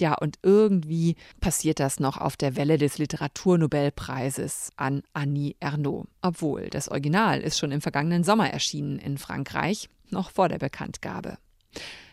Ja, 0.00 0.14
und 0.14 0.40
irgendwie 0.42 1.14
passiert 1.38 1.78
das 1.78 2.00
noch 2.00 2.16
auf 2.16 2.36
der 2.36 2.56
Welle 2.56 2.76
des 2.76 2.98
Literaturnobelpreises 2.98 4.72
an 4.74 5.04
Annie 5.12 5.54
Ernaux. 5.60 6.08
Obwohl 6.22 6.70
das 6.70 6.88
Original 6.88 7.40
ist 7.40 7.56
schon 7.56 7.70
im 7.70 7.80
vergangenen 7.80 8.24
Sommer 8.24 8.50
erschienen 8.50 8.98
in 8.98 9.16
Frankreich, 9.16 9.88
noch 10.10 10.32
vor 10.32 10.48
der 10.48 10.58
Bekanntgabe. 10.58 11.38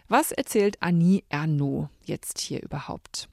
Was 0.07 0.31
erzählt 0.31 0.77
Annie 0.81 1.23
Ernaux 1.29 1.89
jetzt 2.05 2.37
hier 2.41 2.61
überhaupt? 2.61 3.27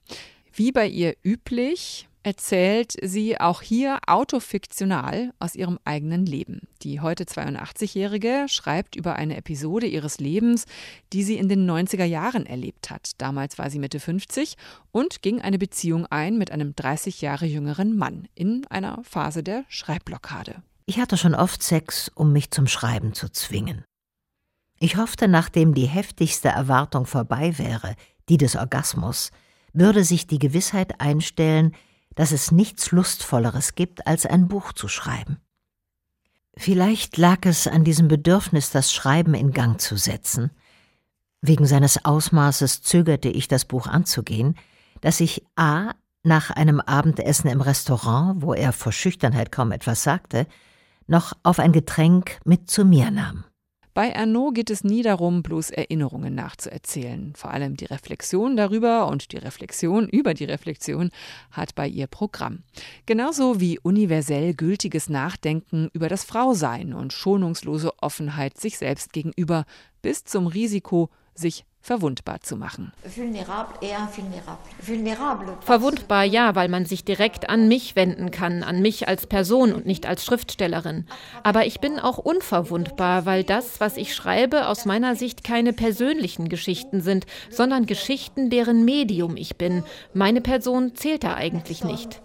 Wie 0.55 0.73
bei 0.73 0.87
ihr 0.89 1.17
üblich 1.23 2.09
erzählt 2.29 2.93
sie 3.03 3.41
auch 3.41 3.63
hier 3.63 4.01
autofiktional 4.07 5.33
aus 5.39 5.55
ihrem 5.55 5.79
eigenen 5.87 6.27
Leben. 6.27 6.69
Die 6.83 7.01
heute 7.01 7.25
82-Jährige 7.25 8.45
schreibt 8.49 8.97
über 8.97 9.17
eine 9.17 9.39
Episode 9.39 9.87
ihres 9.87 10.19
Lebens, 10.19 10.67
die 11.15 11.23
sie 11.23 11.39
in 11.39 11.49
den 11.49 11.69
90er 11.69 12.05
Jahren 12.05 12.45
erlebt 12.45 12.91
hat. 12.91 13.13
Damals 13.17 13.57
war 13.57 13.71
sie 13.71 13.79
Mitte 13.79 13.99
50 13.99 14.59
und 14.93 15.23
ging 15.23 15.41
eine 15.41 15.57
Beziehung 15.57 16.05
ein 16.05 16.37
mit 16.37 16.51
einem 16.51 16.77
30 16.77 17.23
Jahre 17.23 17.47
jüngeren 17.47 17.97
Mann 17.97 18.29
in 18.35 18.67
einer 18.67 19.03
Phase 19.05 19.43
der 19.43 19.65
Schreibblockade. 19.69 20.63
Ich 20.85 21.01
hatte 21.01 21.17
schon 21.17 21.35
oft 21.35 21.63
Sex, 21.63 22.11
um 22.15 22.35
mich 22.35 22.51
zum 22.51 22.67
Schreiben 22.67 23.15
zu 23.15 23.31
zwingen. 23.31 23.85
Ich 24.79 24.99
hoffte, 24.99 25.29
nachdem 25.29 25.73
die 25.73 25.89
heftigste 25.89 26.49
Erwartung 26.49 27.07
vorbei 27.07 27.57
wäre, 27.57 27.95
die 28.29 28.37
des 28.37 28.55
Orgasmus, 28.55 29.31
würde 29.73 30.05
sich 30.05 30.27
die 30.27 30.39
Gewissheit 30.39 31.01
einstellen, 31.01 31.75
dass 32.19 32.33
es 32.33 32.51
nichts 32.51 32.91
Lustvolleres 32.91 33.77
gibt, 33.77 34.09
als 34.09 34.27
ein 34.27 34.49
Buch 34.49 34.73
zu 34.73 34.89
schreiben. 34.89 35.37
Vielleicht 36.57 37.17
lag 37.17 37.47
es 37.47 37.69
an 37.69 37.85
diesem 37.85 38.09
Bedürfnis, 38.09 38.73
das 38.73 38.93
Schreiben 38.93 39.35
in 39.35 39.53
Gang 39.53 39.81
zu 39.81 39.97
setzen. 39.97 40.51
Wegen 41.43 41.65
seines 41.65 42.05
Ausmaßes 42.05 42.83
zögerte 42.83 43.29
ich, 43.29 43.47
das 43.47 43.67
Buch 43.67 43.87
anzugehen, 43.87 44.57
dass 45.01 45.21
ich 45.21 45.47
a. 45.55 45.93
nach 46.25 46.51
einem 46.51 46.81
Abendessen 46.81 47.51
im 47.51 47.61
Restaurant, 47.61 48.43
wo 48.43 48.53
er 48.53 48.73
vor 48.73 48.91
Schüchternheit 48.91 49.53
kaum 49.53 49.71
etwas 49.71 50.03
sagte, 50.03 50.49
noch 51.07 51.35
auf 51.45 51.61
ein 51.61 51.71
Getränk 51.71 52.41
mit 52.45 52.69
zu 52.69 52.85
mir 52.85 53.13
nahm. 53.13 53.45
Bei 53.99 54.11
Ernaud 54.11 54.55
geht 54.55 54.71
es 54.71 54.85
nie 54.85 55.03
darum, 55.03 55.43
bloß 55.43 55.71
Erinnerungen 55.71 56.33
nachzuerzählen. 56.33 57.33
Vor 57.35 57.51
allem 57.51 57.77
die 57.77 57.87
Reflexion 57.87 58.57
darüber 58.57 59.09
und 59.09 59.33
die 59.33 59.39
Reflexion 59.39 60.09
über 60.09 60.35
die 60.35 60.45
Reflexion 60.45 61.11
hat 61.51 61.75
bei 61.75 61.89
ihr 61.89 62.07
Programm. 62.07 62.63
Genauso 63.07 63.59
wie 63.59 63.81
universell 63.81 64.55
gültiges 64.55 65.09
Nachdenken 65.09 65.91
über 65.93 66.09
das 66.09 66.23
Frausein 66.23 66.95
und 66.95 67.13
schonungslose 67.13 67.91
Offenheit 68.01 68.57
sich 68.57 68.79
selbst 68.79 69.13
gegenüber 69.13 69.65
bis 70.01 70.23
zum 70.23 70.47
Risiko, 70.47 71.11
sich 71.39 71.65
verwundbar 71.81 72.41
zu 72.43 72.57
machen. 72.57 72.93
Verwundbar 75.63 76.25
ja, 76.25 76.55
weil 76.55 76.69
man 76.69 76.85
sich 76.85 77.05
direkt 77.05 77.49
an 77.49 77.67
mich 77.67 77.97
wenden 77.97 78.31
kann, 78.31 78.63
an 78.63 78.83
mich 78.83 79.09
als 79.09 79.27
Person 79.27 79.73
und 79.73 79.87
nicht 79.87 80.05
als 80.05 80.25
Schriftstellerin. 80.25 81.07
Aber 81.45 81.65
ich 81.65 81.81
bin 81.81 81.99
auch 81.99 82.19
unverwundbar, 82.19 83.25
weil 83.25 83.43
das, 83.43 83.81
was 83.81 83.97
ich 83.97 84.15
schreibe, 84.15 84.67
aus 84.69 84.85
meiner 84.85 85.17
Sicht 85.17 85.45
keine 85.45 85.73
persönlichen 85.73 86.51
Geschichten 86.51 87.01
sind, 87.01 87.25
sondern 87.49 87.87
Geschichten, 87.87 88.51
deren 88.51 88.85
Medium 88.85 89.37
ich 89.37 89.57
bin. 89.57 89.83
Meine 90.13 90.43
Person 90.43 90.95
zählt 90.95 91.25
da 91.25 91.35
eigentlich 91.37 91.85
nicht. 91.85 92.21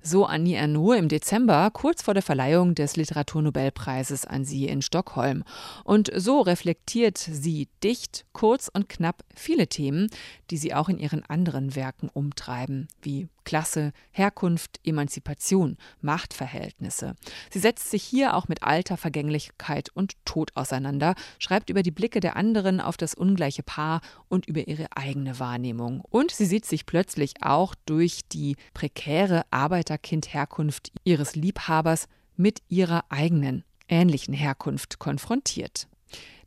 So 0.00 0.24
Annie 0.26 0.54
Ernaux 0.54 0.96
im 0.96 1.08
Dezember, 1.08 1.70
kurz 1.72 2.02
vor 2.02 2.14
der 2.14 2.22
Verleihung 2.22 2.74
des 2.74 2.96
Literaturnobelpreises 2.96 4.24
an 4.24 4.44
sie 4.44 4.66
in 4.66 4.80
Stockholm. 4.80 5.44
Und 5.84 6.10
so 6.14 6.40
reflektiert 6.40 7.18
sie 7.18 7.68
dicht, 7.82 8.24
kurz 8.32 8.70
und 8.72 8.88
knapp 8.88 9.24
viele 9.34 9.66
Themen, 9.66 10.08
die 10.50 10.56
sie 10.56 10.72
auch 10.74 10.88
in 10.88 10.98
ihren 10.98 11.24
anderen 11.24 11.74
Werken 11.74 12.08
umtreiben, 12.08 12.88
wie 13.02 13.28
Klasse, 13.48 13.92
Herkunft, 14.10 14.78
Emanzipation, 14.84 15.78
Machtverhältnisse. 16.02 17.14
Sie 17.50 17.58
setzt 17.58 17.90
sich 17.90 18.02
hier 18.02 18.34
auch 18.34 18.46
mit 18.46 18.62
Alter, 18.62 18.98
Vergänglichkeit 18.98 19.88
und 19.94 20.22
Tod 20.26 20.50
auseinander, 20.54 21.14
schreibt 21.38 21.70
über 21.70 21.82
die 21.82 21.90
Blicke 21.90 22.20
der 22.20 22.36
anderen 22.36 22.78
auf 22.78 22.98
das 22.98 23.14
ungleiche 23.14 23.62
Paar 23.62 24.02
und 24.28 24.46
über 24.46 24.68
ihre 24.68 24.88
eigene 24.94 25.38
Wahrnehmung. 25.40 26.02
Und 26.10 26.30
sie 26.30 26.44
sieht 26.44 26.66
sich 26.66 26.84
plötzlich 26.84 27.36
auch 27.40 27.74
durch 27.86 28.20
die 28.30 28.56
prekäre 28.74 29.44
Arbeiterkind-Herkunft 29.88 30.92
ihres 31.04 31.34
Liebhabers 31.34 32.08
mit 32.36 32.62
ihrer 32.68 33.04
eigenen, 33.08 33.64
ähnlichen 33.88 34.34
Herkunft 34.34 34.98
konfrontiert. 34.98 35.88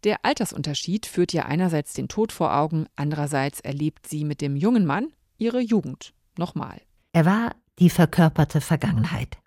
Der 0.04 0.24
Altersunterschied 0.26 1.06
führt 1.06 1.34
ihr 1.34 1.46
einerseits 1.46 1.94
den 1.94 2.08
Tod 2.08 2.32
vor 2.32 2.56
Augen, 2.56 2.88
andererseits 2.96 3.60
erlebt 3.60 4.08
sie 4.08 4.24
mit 4.24 4.42
dem 4.42 4.56
jungen 4.56 4.86
Mann 4.86 5.12
ihre 5.38 5.60
Jugend. 5.60 6.14
Nochmal. 6.38 6.82
Er 7.14 7.26
war 7.26 7.56
die 7.80 7.90
verkörperte 7.90 8.62
Vergangenheit. 8.62 9.38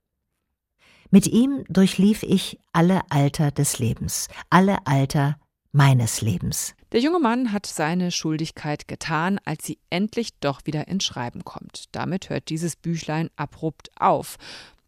Mit 1.11 1.27
ihm 1.27 1.65
durchlief 1.69 2.23
ich 2.23 2.59
alle 2.73 3.03
Alter 3.11 3.51
des 3.51 3.79
Lebens, 3.79 4.29
alle 4.51 4.87
Alter 4.87 5.39
meines 5.73 6.21
Lebens. 6.21 6.75
Der 6.95 7.01
junge 7.01 7.19
Mann 7.19 7.51
hat 7.51 7.67
seine 7.67 8.13
Schuldigkeit 8.13 8.87
getan, 8.87 9.41
als 9.45 9.67
sie 9.67 9.81
endlich 9.91 10.39
doch 10.39 10.61
wieder 10.65 10.87
ins 10.87 11.03
Schreiben 11.03 11.43
kommt. 11.43 11.87
Damit 11.91 12.31
hört 12.31 12.51
dieses 12.51 12.77
Büchlein 12.77 13.31
abrupt 13.35 13.91
auf. 13.97 14.37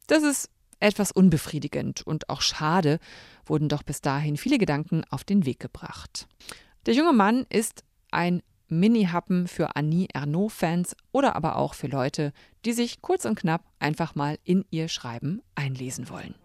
Das 0.06 0.22
ist 0.22 0.48
etwas 0.78 1.10
unbefriedigend 1.10 2.06
und 2.06 2.30
auch 2.30 2.42
schade, 2.42 3.00
wurden 3.44 3.68
doch 3.68 3.82
bis 3.82 4.02
dahin 4.02 4.36
viele 4.36 4.58
Gedanken 4.58 5.02
auf 5.10 5.24
den 5.24 5.46
Weg 5.46 5.58
gebracht. 5.58 6.28
Der 6.86 6.94
junge 6.94 7.12
Mann 7.12 7.44
ist 7.48 7.82
ein 8.12 8.40
Mini-Happen 8.68 9.48
für 9.48 9.74
Annie 9.74 10.06
Ernaux-Fans 10.14 10.94
oder 11.10 11.34
aber 11.34 11.56
auch 11.56 11.74
für 11.74 11.88
Leute, 11.88 12.32
die 12.64 12.72
sich 12.72 13.02
kurz 13.02 13.24
und 13.24 13.34
knapp 13.34 13.64
einfach 13.80 14.14
mal 14.14 14.38
in 14.44 14.64
ihr 14.70 14.86
Schreiben 14.86 15.42
einlesen 15.56 16.08
wollen. 16.08 16.36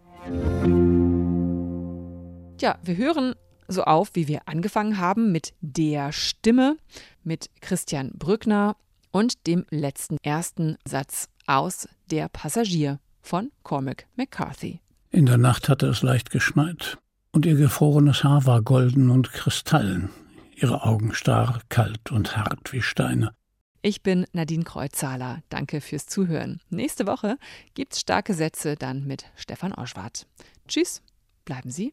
Ja, 2.60 2.80
wir 2.82 2.96
hören 2.96 3.36
so 3.68 3.84
auf, 3.84 4.10
wie 4.14 4.28
wir 4.28 4.42
angefangen 4.46 4.98
haben 4.98 5.32
mit 5.32 5.54
der 5.60 6.12
Stimme, 6.12 6.76
mit 7.24 7.50
Christian 7.60 8.10
Brückner 8.14 8.76
und 9.10 9.46
dem 9.46 9.64
letzten 9.70 10.18
ersten 10.22 10.76
Satz 10.86 11.28
aus 11.46 11.88
Der 12.10 12.28
Passagier 12.28 12.98
von 13.20 13.50
Cormac 13.62 14.06
McCarthy. 14.16 14.80
In 15.10 15.26
der 15.26 15.38
Nacht 15.38 15.68
hatte 15.68 15.86
es 15.86 16.02
leicht 16.02 16.30
geschneit, 16.30 16.98
und 17.32 17.46
ihr 17.46 17.56
gefrorenes 17.56 18.24
Haar 18.24 18.46
war 18.46 18.62
golden 18.62 19.10
und 19.10 19.32
kristallen, 19.32 20.10
ihre 20.54 20.84
Augen 20.84 21.14
starr, 21.14 21.60
kalt 21.68 22.10
und 22.10 22.36
hart 22.36 22.72
wie 22.72 22.82
Steine. 22.82 23.34
Ich 23.84 24.02
bin 24.02 24.26
Nadine 24.32 24.62
Kreuzhaler. 24.62 25.42
Danke 25.48 25.80
fürs 25.80 26.06
Zuhören. 26.06 26.60
Nächste 26.70 27.06
Woche 27.06 27.36
gibt's 27.74 28.00
starke 28.00 28.32
Sätze 28.32 28.76
dann 28.76 29.06
mit 29.06 29.24
Stefan 29.34 29.72
Oschwart. 29.72 30.28
Tschüss, 30.68 31.02
bleiben 31.44 31.70
Sie 31.70 31.92